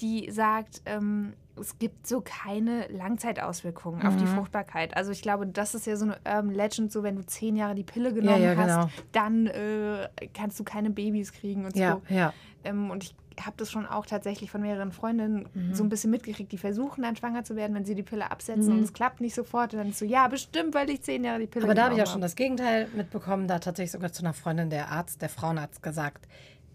die 0.00 0.30
sagt, 0.30 0.82
ähm, 0.84 1.32
es 1.58 1.78
gibt 1.78 2.06
so 2.06 2.20
keine 2.22 2.86
Langzeitauswirkungen 2.88 4.02
auf 4.06 4.16
die 4.16 4.24
Mhm. 4.24 4.28
Fruchtbarkeit. 4.28 4.96
Also 4.96 5.10
ich 5.12 5.22
glaube, 5.22 5.46
das 5.46 5.74
ist 5.74 5.86
ja 5.86 5.96
so 5.96 6.04
eine 6.04 6.16
Urban 6.26 6.50
Legend, 6.50 6.92
so 6.92 7.02
wenn 7.02 7.16
du 7.16 7.24
zehn 7.24 7.56
Jahre 7.56 7.74
die 7.74 7.84
Pille 7.84 8.12
genommen 8.12 8.42
ja, 8.42 8.56
hast, 8.56 8.74
genau. 8.76 8.88
dann 9.12 9.46
äh, 9.46 10.08
kannst 10.34 10.60
du 10.60 10.64
keine 10.64 10.90
Babys 10.90 11.32
kriegen 11.32 11.64
und 11.64 11.76
Ja, 11.76 12.00
so. 12.08 12.14
ja. 12.14 12.32
Ähm, 12.64 12.90
und 12.90 13.04
ich 13.04 13.14
habe 13.46 13.56
das 13.56 13.70
schon 13.70 13.86
auch 13.86 14.06
tatsächlich 14.06 14.50
von 14.50 14.60
mehreren 14.60 14.92
Freundinnen 14.92 15.48
Mhm. 15.54 15.74
so 15.74 15.82
ein 15.84 15.88
bisschen 15.88 16.10
mitgekriegt, 16.10 16.50
die 16.52 16.58
versuchen 16.58 17.02
dann 17.02 17.16
schwanger 17.16 17.44
zu 17.44 17.56
werden, 17.56 17.74
wenn 17.74 17.84
sie 17.84 17.94
die 17.94 18.02
Pille 18.02 18.30
absetzen 18.30 18.66
Mhm. 18.72 18.78
und 18.78 18.84
es 18.84 18.92
klappt 18.92 19.20
nicht 19.20 19.34
sofort. 19.34 19.72
Und 19.74 19.78
dann 19.80 19.88
ist 19.90 19.98
so, 19.98 20.04
ja, 20.04 20.28
bestimmt, 20.28 20.74
weil 20.74 20.88
ich 20.90 21.02
zehn 21.02 21.24
Jahre 21.24 21.40
die 21.40 21.46
Pille 21.46 21.64
Aber 21.64 21.74
da 21.74 21.84
habe 21.86 21.94
ich 21.96 22.02
auch 22.02 22.10
schon 22.10 22.20
das 22.20 22.34
Gegenteil 22.36 22.88
mitbekommen. 22.94 23.48
Da 23.48 23.54
hat 23.54 23.64
tatsächlich 23.64 23.92
sogar 23.92 24.12
zu 24.12 24.22
einer 24.22 24.32
Freundin 24.34 24.70
der 24.70 24.88
Arzt, 24.90 25.22
der 25.22 25.28
Frauenarzt, 25.28 25.82
gesagt, 25.82 26.26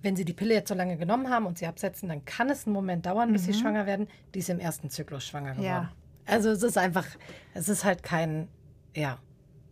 wenn 0.02 0.16
sie 0.16 0.26
die 0.26 0.34
Pille 0.34 0.54
jetzt 0.54 0.68
so 0.70 0.76
lange 0.76 0.98
genommen 0.98 1.30
haben 1.30 1.46
und 1.46 1.58
sie 1.58 1.66
absetzen, 1.66 2.10
dann 2.10 2.26
kann 2.26 2.50
es 2.50 2.66
einen 2.66 2.74
Moment 2.74 3.06
dauern, 3.06 3.32
bis 3.32 3.46
sie 3.46 3.54
schwanger 3.54 3.86
werden. 3.86 4.08
Die 4.36 4.40
ist 4.40 4.50
im 4.50 4.60
ersten 4.60 4.90
Zyklus 4.90 5.26
schwanger 5.26 5.52
geworden. 5.52 5.66
Ja. 5.66 5.92
Also 6.26 6.50
es 6.52 6.62
ist 6.64 6.78
einfach, 6.78 7.06
es 7.54 7.70
ist 7.70 7.84
halt 7.86 8.04
kein, 8.04 8.48
ja, 8.96 9.18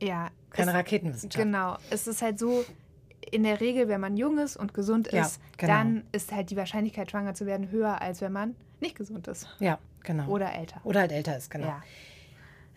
Ja, 0.02 0.30
keine 0.50 0.72
es- 0.72 0.78
Raketenwissenschaft. 0.78 1.44
Genau. 1.46 1.78
Es 1.90 2.08
ist 2.08 2.22
halt 2.22 2.40
so, 2.40 2.64
in 3.30 3.44
der 3.44 3.62
Regel, 3.62 3.88
wenn 3.88 4.02
man 4.02 4.18
jung 4.18 4.38
ist 4.38 4.58
und 4.58 4.74
gesund 4.74 5.12
Ja, 5.12 5.22
ist, 5.22 5.40
genau. 5.58 5.74
dann 5.74 6.04
ist 6.12 6.32
halt 6.32 6.50
die 6.50 6.58
Wahrscheinlichkeit, 6.58 7.12
schwanger 7.12 7.34
zu 7.34 7.46
werden, 7.46 7.70
höher, 7.72 8.02
als 8.02 8.22
wenn 8.22 8.32
man 8.32 8.56
nicht 8.80 8.96
gesund 8.96 9.28
ist. 9.28 9.48
Ja, 9.60 9.80
genau. 10.04 10.28
Oder 10.28 10.54
älter. 10.54 10.82
Oder 10.84 11.02
halt 11.02 11.12
älter 11.12 11.38
ist, 11.38 11.50
genau. 11.52 11.68
Ja. 11.68 11.84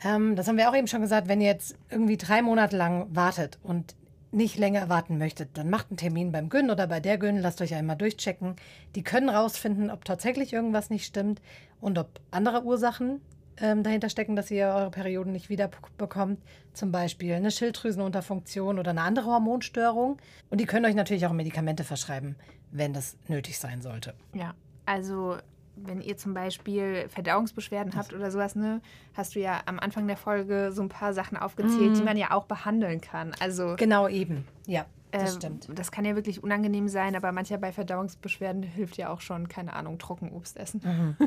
Ähm, 0.04 0.36
das 0.36 0.48
haben 0.48 0.56
wir 0.56 0.68
auch 0.68 0.76
eben 0.76 0.86
schon 0.86 1.00
gesagt, 1.00 1.28
wenn 1.28 1.40
ihr 1.40 1.46
jetzt 1.46 1.76
irgendwie 1.90 2.16
drei 2.16 2.42
Monate 2.42 2.76
lang 2.76 3.06
wartet 3.14 3.58
und 3.62 3.94
nicht 4.32 4.58
länger 4.58 4.88
warten 4.88 5.16
möchtet, 5.16 5.56
dann 5.56 5.70
macht 5.70 5.90
einen 5.90 5.96
Termin 5.96 6.32
beim 6.32 6.48
Gyn 6.48 6.70
oder 6.70 6.88
bei 6.88 6.98
der 6.98 7.18
Gyn, 7.18 7.38
lasst 7.38 7.60
euch 7.62 7.74
einmal 7.74 7.96
durchchecken. 7.96 8.56
Die 8.96 9.04
können 9.04 9.28
rausfinden, 9.28 9.90
ob 9.90 10.04
tatsächlich 10.04 10.52
irgendwas 10.52 10.90
nicht 10.90 11.06
stimmt 11.06 11.40
und 11.80 11.98
ob 11.98 12.20
andere 12.32 12.64
Ursachen 12.64 13.20
ähm, 13.60 13.82
dahinter 13.82 14.08
stecken, 14.08 14.36
dass 14.36 14.50
ihr 14.50 14.66
eure 14.66 14.90
Perioden 14.90 15.32
nicht 15.32 15.48
wieder 15.48 15.70
bekommt. 15.96 16.40
Zum 16.72 16.92
Beispiel 16.92 17.34
eine 17.34 17.50
Schilddrüsenunterfunktion 17.50 18.78
oder 18.78 18.90
eine 18.90 19.02
andere 19.02 19.26
Hormonstörung. 19.26 20.18
Und 20.50 20.60
die 20.60 20.66
können 20.66 20.84
euch 20.86 20.94
natürlich 20.94 21.26
auch 21.26 21.32
Medikamente 21.32 21.84
verschreiben, 21.84 22.36
wenn 22.70 22.92
das 22.92 23.16
nötig 23.28 23.58
sein 23.58 23.82
sollte. 23.82 24.14
Ja. 24.34 24.54
Also, 24.86 25.38
wenn 25.76 26.00
ihr 26.00 26.16
zum 26.16 26.34
Beispiel 26.34 27.08
Verdauungsbeschwerden 27.08 27.96
habt 27.96 28.12
oder 28.12 28.30
sowas, 28.30 28.54
ne, 28.54 28.80
hast 29.14 29.34
du 29.34 29.40
ja 29.40 29.62
am 29.66 29.80
Anfang 29.80 30.06
der 30.06 30.16
Folge 30.16 30.70
so 30.72 30.82
ein 30.82 30.88
paar 30.88 31.14
Sachen 31.14 31.36
aufgezählt, 31.36 31.96
die 31.96 32.02
man 32.02 32.16
ja 32.16 32.32
auch 32.32 32.44
behandeln 32.44 33.00
kann. 33.00 33.32
Also, 33.40 33.76
Genau 33.76 34.08
eben. 34.08 34.46
Ja, 34.66 34.86
das 35.20 35.34
ähm, 35.34 35.40
stimmt. 35.40 35.78
Das 35.78 35.90
kann 35.92 36.04
ja 36.04 36.16
wirklich 36.16 36.42
unangenehm 36.42 36.88
sein, 36.88 37.14
aber 37.14 37.30
mancher 37.32 37.58
bei 37.58 37.72
Verdauungsbeschwerden 37.72 38.62
hilft 38.62 38.96
ja 38.96 39.10
auch 39.10 39.20
schon, 39.20 39.48
keine 39.48 39.74
Ahnung, 39.74 39.98
Trockenobst 39.98 40.56
essen. 40.56 41.16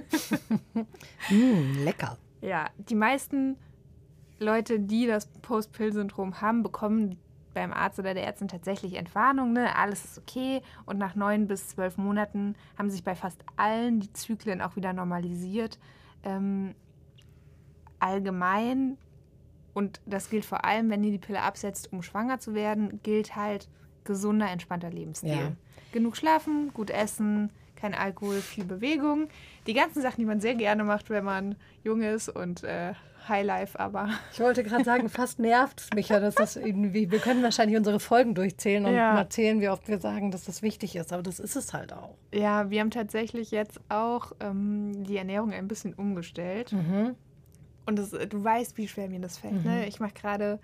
Mm, 1.30 1.84
lecker. 1.84 2.17
Ja, 2.41 2.69
die 2.78 2.95
meisten 2.95 3.58
Leute, 4.39 4.80
die 4.80 5.08
das 5.08 5.28
Post-Pill-Syndrom 5.41 6.39
haben, 6.39 6.63
bekommen 6.63 7.17
beim 7.54 7.73
Arzt 7.73 7.97
oder 7.97 8.13
der 8.13 8.26
Ärztin 8.26 8.47
tatsächlich 8.47 8.93
Entwarnung. 8.93 9.54
Ne? 9.54 9.76
Alles 9.76 10.06
ist 10.06 10.17
okay. 10.19 10.62
Und 10.86 11.00
nach 11.00 11.15
neun 11.15 11.47
bis 11.47 11.69
zwölf 11.69 11.97
Monaten 11.97 12.56
haben 12.78 12.89
sich 12.89 13.04
bei 13.04 13.15
fast 13.15 13.43
allen 13.56 14.00
die 14.00 14.13
Zyklen 14.13 14.62
auch 14.62 14.76
wieder 14.76 14.93
normalisiert. 14.93 15.80
Ähm, 16.23 16.76
allgemein, 18.00 18.97
und 19.78 20.02
das 20.08 20.30
gilt 20.32 20.44
vor 20.44 20.66
allem, 20.66 20.90
wenn 20.90 21.04
ihr 21.04 21.12
die 21.12 21.20
Pille 21.20 21.42
absetzt, 21.44 21.94
um 21.94 22.02
schwanger 22.02 22.40
zu 22.40 22.56
werden, 22.56 23.00
gilt 23.04 23.36
halt 23.36 23.70
gesunder, 24.06 24.50
entspannter 24.50 24.90
Lebensstil. 24.90 25.30
Ja. 25.30 25.52
Genug 25.92 26.18
schlafen, 26.18 26.72
gut 26.74 26.90
essen, 26.90 27.52
kein 27.76 27.94
Alkohol, 27.94 28.42
viel 28.42 28.66
Bewegung. 28.66 29.28
Die 29.68 29.74
ganzen 29.74 30.02
Sachen, 30.02 30.18
die 30.20 30.26
man 30.26 30.40
sehr 30.42 30.56
gerne 30.56 30.84
macht, 30.84 31.10
wenn 31.12 31.24
man 31.24 31.56
jung 31.84 32.02
ist 32.02 32.28
und 32.28 32.63
äh, 32.63 32.94
Highlife, 33.30 33.80
aber 33.80 34.10
Ich 34.34 34.40
wollte 34.40 34.63
gerade 34.63 34.84
sagen, 34.84 35.10
fast 35.10 35.38
nervt 35.38 35.82
es 35.82 35.90
mich 35.94 36.10
ja, 36.10 36.20
dass 36.20 36.34
das 36.36 36.56
irgendwie, 36.56 37.12
wir 37.12 37.20
können 37.20 37.44
wahrscheinlich 37.44 37.78
unsere 37.78 38.00
Folgen 38.00 38.34
durchzählen 38.34 38.86
und 38.86 38.96
Ja. 38.96 39.13
mal 39.13 39.30
zählen, 39.30 39.62
wie 39.62 39.70
oft 39.70 39.88
wir 39.88 40.00
sagen, 40.00 40.32
dass 40.32 40.46
das 40.46 40.62
wichtig 40.63 40.96
ist, 40.96 41.13
aber 41.13 41.22
das 41.24 41.40
ist 41.40 41.56
es 41.56 41.74
halt 41.74 41.94
auch. 41.94 42.16
ja, 42.34 42.70
wir 42.72 42.80
haben 42.80 42.90
tatsächlich 42.92 43.52
jetzt 43.52 43.80
auch 43.90 44.32
ähm, 44.40 45.04
die 45.04 45.18
Ernährung 45.18 45.52
ein 45.52 45.68
bisschen 45.68 45.94
umgestellt. 45.94 46.72
Mhm. 46.74 47.16
Und 47.88 47.97
das, 47.97 48.12
du 48.12 48.43
weißt, 48.43 48.78
wie 48.78 48.88
schwer 48.88 49.10
mir 49.10 49.19
das 49.21 49.38
fällt. 49.38 49.65
Ne? 49.65 49.88
Ich 49.88 50.00
mache 50.00 50.13
gerade 50.13 50.60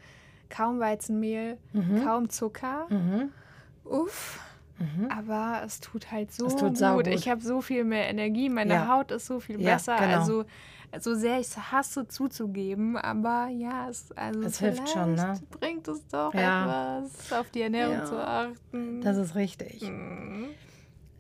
kaum 0.50 0.80
Weizenmehl, 0.80 1.58
Mhm. 1.74 2.04
kaum 2.04 2.30
Zucker. 2.30 2.86
Mhm. 2.90 3.32
Uff. 3.86 4.40
Mhm. 4.78 5.08
Aber 5.10 5.62
es 5.66 5.80
tut 5.80 6.12
halt 6.12 6.32
so 6.34 6.48
tut 6.50 6.78
gut. 6.78 7.08
Ich 7.08 7.30
habe 7.30 7.42
so 7.42 7.62
viel 7.62 7.84
mehr 7.86 8.10
Energie, 8.10 8.50
meine 8.50 8.74
Ja. 8.74 8.88
Haut 8.88 9.12
ist 9.12 9.26
so 9.26 9.40
viel 9.40 9.60
Ja, 9.62 9.74
besser. 9.76 9.96
genau. 9.98 10.20
Also 10.20 10.46
so 11.00 11.16
sehr 11.16 11.40
ich 11.40 11.48
es 11.48 11.72
hasse 11.72 12.08
zuzugeben, 12.08 12.98
aber 12.98 13.48
ja, 13.48 13.90
es, 13.90 14.12
also 14.12 14.42
Es 14.42 14.60
hilft 14.60 14.88
schon, 14.90 15.16
ne? 15.16 15.34
bringt 15.50 15.88
es 15.88 16.06
doch 16.08 16.34
Ja. 16.34 16.98
etwas, 17.00 17.32
auf 17.34 17.50
die 17.52 17.62
Ernährung 17.62 18.06
zu 18.06 18.16
achten. 18.18 19.02
Das 19.02 19.18
ist 19.18 19.34
richtig. 19.36 19.82
Mhm. 19.82 20.50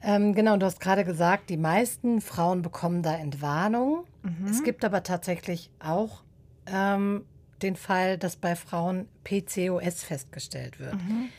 Ähm, 0.03 0.35
genau, 0.35 0.57
du 0.57 0.65
hast 0.65 0.79
gerade 0.79 1.05
gesagt, 1.05 1.49
die 1.49 1.57
meisten 1.57 2.19
Frauen 2.19 2.61
bekommen 2.61 3.01
da 3.03 3.15
Entwarnung. 3.15 4.03
Mhm. 4.21 4.47
Es 4.49 4.63
gibt 4.63 4.83
aber 4.83 5.03
tatsächlich 5.03 5.71
auch 5.79 6.23
ähm, 6.65 7.23
den 7.61 7.75
Fall, 7.75 8.17
dass 8.17 8.35
bei 8.35 8.55
Frauen 8.55 9.07
PCOS 9.23 10.03
festgestellt 10.03 10.79
wird. 10.79 10.95
Mhm. 10.95 11.29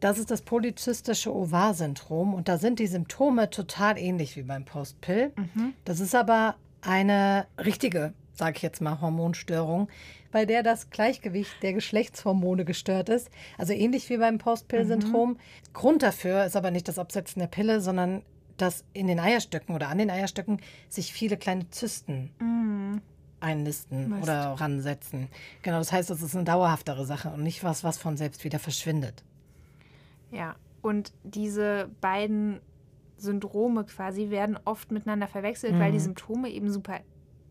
Das 0.00 0.18
ist 0.18 0.30
das 0.30 0.42
polyzystische 0.42 1.34
Ovar-Syndrom 1.34 2.34
und 2.34 2.48
da 2.48 2.58
sind 2.58 2.78
die 2.78 2.86
Symptome 2.86 3.48
total 3.48 3.98
ähnlich 3.98 4.36
wie 4.36 4.42
beim 4.42 4.66
Postpill. 4.66 5.32
Mhm. 5.36 5.72
Das 5.86 6.00
ist 6.00 6.14
aber 6.14 6.56
eine 6.82 7.46
richtige, 7.58 8.12
sage 8.34 8.56
ich 8.56 8.62
jetzt 8.62 8.82
mal, 8.82 9.00
Hormonstörung, 9.00 9.88
bei 10.36 10.44
der 10.44 10.62
das 10.62 10.90
Gleichgewicht 10.90 11.62
der 11.62 11.72
Geschlechtshormone 11.72 12.66
gestört 12.66 13.08
ist. 13.08 13.30
Also 13.56 13.72
ähnlich 13.72 14.10
wie 14.10 14.18
beim 14.18 14.36
Postpill-Syndrom. 14.36 15.38
Grund 15.72 16.02
dafür 16.02 16.44
ist 16.44 16.56
aber 16.56 16.70
nicht 16.70 16.88
das 16.88 16.98
Absetzen 16.98 17.40
der 17.40 17.46
Pille, 17.46 17.80
sondern 17.80 18.20
dass 18.58 18.84
in 18.92 19.06
den 19.06 19.18
Eierstöcken 19.18 19.74
oder 19.74 19.88
an 19.88 19.96
den 19.96 20.10
Eierstöcken 20.10 20.60
sich 20.90 21.10
viele 21.14 21.38
kleine 21.38 21.70
Zysten 21.70 22.28
Mhm. 22.38 23.00
einnisten 23.40 24.10
Mist. 24.10 24.24
oder 24.24 24.56
ransetzen. 24.60 25.28
Genau, 25.62 25.78
das 25.78 25.90
heißt, 25.90 26.10
das 26.10 26.20
ist 26.20 26.34
eine 26.36 26.44
dauerhaftere 26.44 27.06
Sache 27.06 27.30
und 27.30 27.42
nicht 27.42 27.64
was, 27.64 27.82
was 27.82 27.96
von 27.96 28.18
selbst 28.18 28.44
wieder 28.44 28.58
verschwindet. 28.58 29.24
Ja, 30.32 30.56
und 30.82 31.14
diese 31.24 31.88
beiden 32.02 32.60
Syndrome 33.16 33.84
quasi 33.84 34.28
werden 34.28 34.58
oft 34.66 34.90
miteinander 34.92 35.28
verwechselt, 35.28 35.78
weil 35.78 35.92
die 35.92 35.96
Mhm. 35.98 36.02
Symptome 36.02 36.50
eben 36.50 36.70
super 36.70 37.00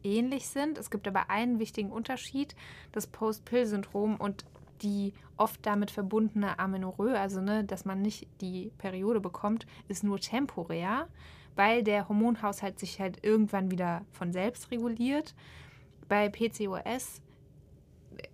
ähnlich 0.06 0.48
sind. 0.48 0.78
Es 0.78 0.89
gibt 0.89 1.08
aber 1.08 1.30
einen 1.30 1.60
wichtigen 1.60 1.91
Unterschied, 1.91 2.56
das 2.91 3.08
Post-Pill-Syndrom 3.08 4.15
und 4.15 4.46
die 4.82 5.13
oft 5.38 5.65
damit 5.65 5.91
verbundene 5.91 6.60
Amenorrhoe, 6.60 7.18
also 7.18 7.41
ne, 7.41 7.63
dass 7.63 7.86
man 7.86 8.02
nicht 8.02 8.28
die 8.41 8.72
Periode 8.78 9.20
bekommt, 9.20 9.65
ist 9.88 10.04
nur 10.04 10.20
temporär, 10.20 11.08
weil 11.56 11.84
der 11.84 12.08
Hormonhaushalt 12.08 12.80
sich 12.80 13.00
halt 13.00 13.24
irgendwann 13.24 13.72
wieder 13.72 14.06
von 14.12 14.32
selbst 14.32 14.72
reguliert. 14.72 15.34
Bei 16.08 16.30
PCOS 16.30 17.22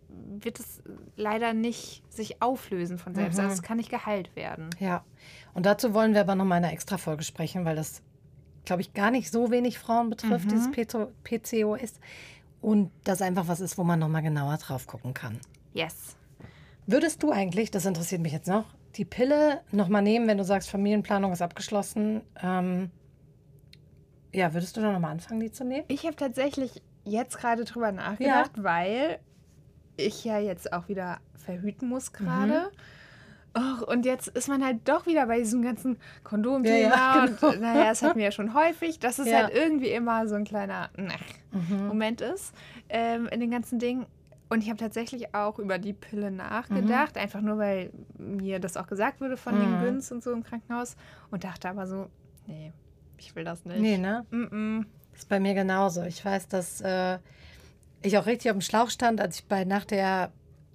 wird 0.10 0.60
es 0.60 0.82
leider 1.16 1.54
nicht 1.54 2.04
sich 2.12 2.42
auflösen 2.42 2.98
von 2.98 3.16
selbst. 3.16 3.38
Mhm. 3.38 3.46
Also 3.46 3.56
es 3.56 3.62
kann 3.62 3.78
nicht 3.78 3.90
geheilt 3.90 4.36
werden. 4.36 4.70
Ja, 4.80 5.04
und 5.54 5.66
dazu 5.66 5.94
wollen 5.94 6.14
wir 6.14 6.22
aber 6.22 6.36
nochmal 6.36 6.60
in 6.60 6.66
einer 6.66 6.74
Extra-Folge 6.74 7.24
sprechen, 7.24 7.66
weil 7.66 7.76
das, 7.76 8.02
glaube 8.66 8.82
ich, 8.82 8.94
gar 8.94 9.12
nicht 9.12 9.32
so 9.32 9.52
wenig 9.52 9.80
Frauen 9.80 10.10
betrifft, 10.10 10.46
Mhm. 10.46 10.50
dieses 10.50 10.72
PCO 10.72 11.08
PCOS. 11.24 11.94
Und 12.62 12.92
das 13.04 13.22
einfach 13.22 13.48
was 13.48 13.60
ist, 13.60 13.78
wo 13.78 13.84
man 13.84 14.00
nochmal 14.00 14.22
genauer 14.22 14.58
drauf 14.58 14.86
gucken 14.88 15.14
kann. 15.14 15.40
Yes. 15.74 16.16
Würdest 16.86 17.24
du 17.24 17.32
eigentlich, 17.32 17.72
das 17.72 17.86
interessiert 17.86 18.22
mich 18.22 18.34
jetzt 18.34 18.48
noch, 18.48 18.66
die 18.96 19.06
Pille 19.06 19.62
nochmal 19.72 20.02
nehmen, 20.02 20.28
wenn 20.28 20.38
du 20.38 20.44
sagst, 20.44 20.70
Familienplanung 20.70 21.32
ist 21.32 21.42
abgeschlossen? 21.42 22.22
Ähm, 22.42 22.92
ja, 24.34 24.54
würdest 24.54 24.78
du 24.78 24.82
dann 24.82 24.94
nochmal 24.94 25.12
anfangen, 25.12 25.40
die 25.40 25.52
zu 25.52 25.64
nehmen? 25.64 25.86
Ich 25.88 26.06
habe 26.06 26.16
tatsächlich 26.16 26.82
jetzt 27.04 27.38
gerade 27.38 27.66
drüber 27.66 27.92
nachgedacht, 27.92 28.52
weil 28.58 29.20
ich 29.98 30.24
ja 30.24 30.40
jetzt 30.40 30.72
auch 30.74 30.88
wieder 30.88 31.20
verhüten 31.36 31.88
muss 31.90 32.14
gerade. 32.14 32.72
Och, 33.58 33.86
und 33.88 34.06
jetzt 34.06 34.30
ist 34.30 34.48
man 34.48 34.64
halt 34.64 34.88
doch 34.88 35.06
wieder 35.06 35.26
bei 35.28 35.40
diesem 35.40 35.62
ganzen 35.62 35.98
Kondomthema. 36.24 36.78
Ja, 36.96 37.16
ja, 37.16 37.26
genau. 37.40 37.52
Und 37.54 37.62
naja, 37.62 37.90
das 37.90 38.02
hatten 38.02 38.18
wir 38.18 38.26
ja 38.26 38.32
schon 38.32 38.54
häufig, 38.54 39.00
dass 39.00 39.20
es 39.20 39.28
Ja. 39.28 39.44
halt 39.44 39.54
irgendwie 39.54 39.90
immer 39.90 40.28
so 40.28 40.36
ein 40.36 40.46
kleiner 40.46 40.90
nach, 40.96 41.20
Moment 41.88 42.22
ist 42.22 42.54
ähm, 42.88 43.28
in 43.28 43.42
den 43.42 43.52
ganzen 43.52 43.78
Dingen. 43.78 44.06
Und 44.48 44.64
ich 44.64 44.70
habe 44.70 44.78
tatsächlich 44.80 45.34
auch 45.36 45.60
über 45.60 45.80
die 45.80 45.94
Pille 45.94 46.30
nachgedacht, 46.32 47.18
einfach 47.18 47.42
nur, 47.42 47.58
weil 47.58 47.92
mir 48.18 48.60
das 48.60 48.76
auch 48.78 48.88
gesagt 48.88 49.20
wurde 49.22 49.38
von 49.38 49.58
den 49.60 49.78
Mhm. 49.78 49.82
Güns 49.82 50.12
und 50.12 50.24
so 50.24 50.32
im 50.32 50.44
Krankenhaus. 50.44 50.96
Und 51.30 51.44
dachte 51.44 51.70
aber 51.70 51.88
so, 51.88 52.08
nee, 52.48 52.72
ich 53.18 53.36
will 53.36 53.44
das 53.46 53.64
nicht. 53.66 53.80
Nee, 53.80 53.98
ne? 53.98 54.26
Mm. 54.32 54.86
Das 55.12 55.20
ist 55.22 55.30
bei 55.30 55.40
mir 55.40 55.54
genauso. 55.54 56.04
Ich 56.04 56.24
weiß, 56.24 56.48
dass 56.50 56.82
äh, 56.82 57.20
ich 58.02 58.18
auch 58.18 58.26
richtig 58.26 58.52
auf 58.52 58.58
dem 58.58 58.62
Schlauch 58.62 58.90
stand, 58.90 59.22
als 59.22 59.40
ich 59.40 59.46
bei 59.46 59.64
nach 59.66 59.86
der 59.86 60.32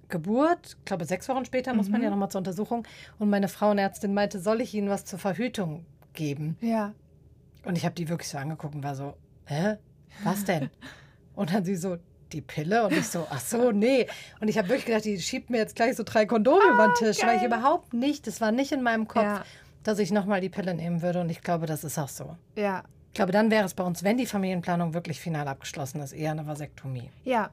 Geburt, 0.09 0.77
ich 0.79 0.85
glaube 0.85 1.05
sechs 1.05 1.27
Wochen 1.29 1.45
später, 1.45 1.73
muss 1.73 1.89
man 1.89 2.01
ja 2.01 2.09
nochmal 2.09 2.29
zur 2.29 2.39
Untersuchung, 2.39 2.87
und 3.19 3.29
meine 3.29 3.47
Frauenärztin 3.47 4.13
meinte, 4.13 4.39
soll 4.39 4.61
ich 4.61 4.73
Ihnen 4.73 4.89
was 4.89 5.05
zur 5.05 5.19
Verhütung 5.19 5.85
geben? 6.13 6.57
Ja. 6.61 6.93
Und 7.65 7.77
ich 7.77 7.83
habe 7.85 7.95
die 7.95 8.07
wirklich 8.07 8.29
so 8.29 8.37
angeguckt 8.37 8.75
und 8.75 8.83
war 8.83 8.95
so, 8.95 9.15
hä? 9.45 9.75
Was 10.23 10.45
denn? 10.45 10.69
und 11.35 11.53
dann 11.53 11.65
sie 11.65 11.75
so, 11.75 11.97
die 12.31 12.41
Pille? 12.41 12.85
Und 12.85 12.93
ich 12.93 13.07
so, 13.07 13.25
ach 13.29 13.39
so, 13.39 13.71
nee. 13.71 14.07
Und 14.39 14.47
ich 14.47 14.57
habe 14.57 14.69
wirklich 14.69 14.85
gedacht, 14.85 15.05
die 15.05 15.19
schiebt 15.19 15.49
mir 15.49 15.57
jetzt 15.57 15.75
gleich 15.75 15.95
so 15.95 16.03
drei 16.03 16.25
Kondome 16.25 16.63
über 16.73 16.87
den 16.87 16.95
Tisch, 16.95 17.21
weil 17.23 17.35
ich 17.35 17.41
geil. 17.41 17.47
überhaupt 17.47 17.93
nicht, 17.93 18.27
das 18.27 18.39
war 18.41 18.51
nicht 18.51 18.71
in 18.71 18.81
meinem 18.83 19.07
Kopf, 19.07 19.23
Ja. 19.23 19.43
dass 19.83 19.99
ich 19.99 20.11
nochmal 20.11 20.41
die 20.41 20.49
Pille 20.49 20.73
nehmen 20.73 21.01
würde. 21.01 21.21
Und 21.21 21.29
ich 21.29 21.41
glaube, 21.41 21.65
das 21.67 21.83
ist 21.83 21.97
auch 21.99 22.09
so. 22.09 22.35
Ja, 22.55 22.83
Ich 23.09 23.13
glaube, 23.13 23.31
dann 23.31 23.49
wäre 23.51 23.65
es 23.65 23.73
bei 23.73 23.83
uns, 23.83 24.03
wenn 24.03 24.17
die 24.17 24.25
Familienplanung 24.25 24.93
wirklich 24.93 25.19
final 25.19 25.47
abgeschlossen 25.47 26.01
ist, 26.01 26.11
eher 26.13 26.31
eine 26.31 26.45
Vasektomie. 26.47 27.09
ja. 27.23 27.49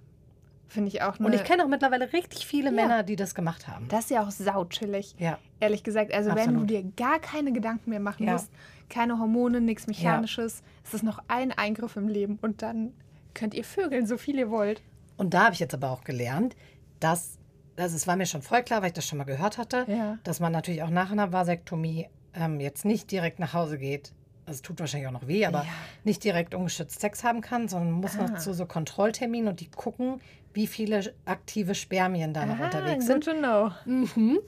Finde 0.69 0.89
ich 0.89 1.03
auch. 1.03 1.19
Und 1.19 1.27
eine- 1.27 1.37
ich 1.37 1.45
kenne 1.45 1.65
auch 1.65 1.69
mittlerweile 1.69 2.13
richtig 2.13 2.47
viele 2.47 2.67
Ja. 2.71 2.73
Männer, 2.75 3.03
die 3.03 3.17
das 3.17 3.35
gemacht 3.35 3.69
haben. 3.69 3.87
Das 3.89 4.05
ist 4.05 4.11
ja 4.11 4.23
auch 4.27 4.31
sauchillig. 4.31 5.15
Ja. 5.19 5.39
Ehrlich 5.61 5.85
gesagt, 5.85 6.13
also 6.13 6.31
wenn 6.31 6.39
Absolut. 6.39 6.63
du 6.63 6.67
dir 6.67 6.83
gar 6.97 7.19
keine 7.21 7.53
Gedanken 7.53 7.91
mehr 7.91 8.01
machen 8.01 8.27
Ja. 8.27 8.33
musst, 8.33 8.51
keine 8.89 9.19
Hormone, 9.19 9.61
nichts 9.61 9.87
Mechanisches, 9.87 10.63
es 10.85 10.95
ist 10.95 11.03
noch 11.05 11.21
ein 11.29 11.53
Eingriff 11.53 11.97
im 11.97 12.09
Leben 12.09 12.39
und 12.43 12.63
dann 12.63 12.93
könnt 13.35 13.55
ihr 13.55 13.65
vögeln, 13.65 14.07
so 14.07 14.17
viel 14.19 14.37
ihr 14.39 14.51
wollt. 14.51 14.83
Und 15.17 15.33
da 15.35 15.45
habe 15.45 15.55
ich 15.55 15.61
jetzt 15.61 15.75
aber 15.75 15.91
auch 15.91 16.03
gelernt, 16.05 16.57
dass, 17.01 17.39
also 17.77 17.95
es 17.97 18.07
war 18.07 18.17
mir 18.17 18.27
schon 18.27 18.43
voll 18.43 18.63
klar, 18.63 18.81
weil 18.83 18.89
ich 18.89 18.95
das 18.95 19.07
schon 19.07 19.19
mal 19.19 19.25
gehört 19.25 19.59
hatte, 19.59 19.85
Ja. 19.89 20.19
dass 20.25 20.41
man 20.41 20.53
natürlich 20.53 20.83
auch 20.83 20.91
nach 20.91 21.11
einer 21.13 21.33
Vasektomie 21.33 22.09
ähm, 22.35 22.59
jetzt 22.59 22.85
nicht 22.85 23.11
direkt 23.13 23.39
nach 23.39 23.53
Hause 23.55 23.79
geht. 23.79 24.13
Also 24.47 24.59
es 24.59 24.63
tut 24.63 24.79
wahrscheinlich 24.81 25.09
auch 25.09 25.13
noch 25.13 25.27
weh, 25.27 25.47
aber 25.47 25.61
Ja. 25.61 25.69
nicht 26.05 26.23
direkt 26.23 26.55
ungeschützt 26.55 27.01
Sex 27.01 27.25
haben 27.25 27.41
kann, 27.41 27.69
sondern 27.69 27.93
muss 27.93 28.17
noch 28.17 28.31
Ah. 28.31 28.39
zu 28.39 28.53
so 28.53 28.67
Kontrollterminen 28.67 29.49
und 29.49 29.61
die 29.61 29.71
gucken, 29.71 30.21
wie 30.53 30.67
viele 30.67 31.15
aktive 31.25 31.75
Spermien 31.75 32.33
da 32.35 32.45
noch 32.47 32.59
Ah, 32.61 32.65
unterwegs 32.67 33.07
good 33.07 33.25
sind. 33.25 33.25
to 33.25 33.33
know. 33.39 33.71
Mhm. 33.87 34.39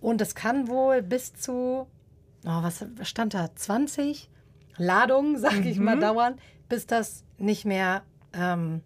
Und 0.00 0.20
es 0.20 0.34
kann 0.34 0.68
wohl 0.68 1.02
bis 1.02 1.32
zu, 1.34 1.86
oh, 2.44 2.62
was 2.62 2.84
stand 3.02 3.34
da, 3.34 3.48
20 3.54 4.28
Ladungen, 4.76 5.38
sag 5.38 5.64
ich 5.64 5.78
mal, 5.78 5.96
Mhm. 5.96 6.00
dauern, 6.00 6.34
bis 6.68 6.86
das 6.86 7.24
nicht 7.38 7.64
mehr 7.64 8.02
ähm, 8.34 8.82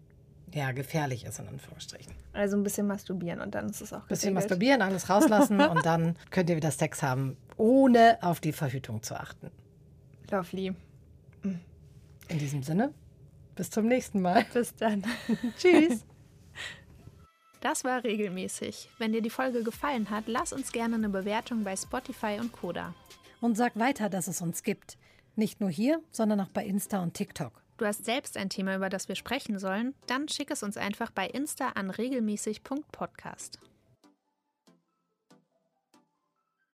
ja, 0.53 0.71
gefährlich 0.71 1.25
ist, 1.25 1.41
in 1.41 1.49
Anführungsstrichen. 1.49 2.13
Also 2.33 2.57
ein 2.57 2.63
bisschen 2.63 2.87
masturbieren 2.87 3.41
und 3.41 3.55
dann 3.57 3.69
ist 3.71 3.81
es 3.81 3.93
auch 3.93 4.03
Bisschen 4.03 4.35
geregelt. 4.35 4.35
masturbieren, 4.51 4.81
alles 4.83 5.11
rauslassen 5.11 5.61
und 5.61 5.85
dann 5.85 6.17
könnt 6.31 6.49
ihr 6.49 6.57
wieder 6.57 6.71
Sex 6.71 7.03
haben, 7.03 7.37
ohne 7.57 8.19
auf 8.23 8.39
die 8.41 8.53
Verhütung 8.53 9.03
zu 9.03 9.17
achten. 9.19 9.51
Lovely. 10.33 10.75
In 12.29 12.39
diesem 12.39 12.63
Sinne, 12.63 12.95
bis 13.55 13.69
zum 13.69 13.87
nächsten 13.87 14.23
Mal. 14.23 14.47
Bis 14.55 14.75
dann. 14.75 15.05
Tschüss. 15.59 16.07
Das 17.61 17.85
war 17.85 18.03
regelmäßig. 18.03 18.89
Wenn 18.99 19.13
dir 19.13 19.21
die 19.21 19.29
Folge 19.29 19.63
gefallen 19.63 20.09
hat, 20.09 20.25
lass 20.27 20.55
uns 20.55 20.73
gerne 20.73 20.95
eine 20.97 21.11
Bewertung 21.11 21.65
bei 21.65 21.77
Spotify 21.77 22.39
und 22.41 22.51
Koda. 22.51 22.95
Und 23.43 23.57
sag 23.57 23.79
weiter, 23.79 24.09
dass 24.09 24.27
es 24.27 24.41
uns 24.41 24.63
gibt. 24.63 24.97
Nicht 25.37 25.61
nur 25.61 25.71
hier, 25.71 26.01
sondern 26.11 26.41
auch 26.41 26.49
bei 26.49 26.65
Insta 26.65 27.03
und 27.03 27.13
TikTok. 27.13 27.53
Du 27.77 27.85
hast 27.85 28.07
selbst 28.07 28.39
ein 28.39 28.49
Thema, 28.49 28.77
über 28.77 28.89
das 28.89 29.09
wir 29.09 29.17
sprechen 29.17 29.59
sollen? 29.59 29.95
Dann 30.07 30.29
schick 30.29 30.51
es 30.51 30.63
uns 30.63 30.79
einfach 30.79 31.11
bei 31.11 31.27
Insta 31.27 31.71
an 31.71 31.91
regelmäßig.podcast. 31.91 33.59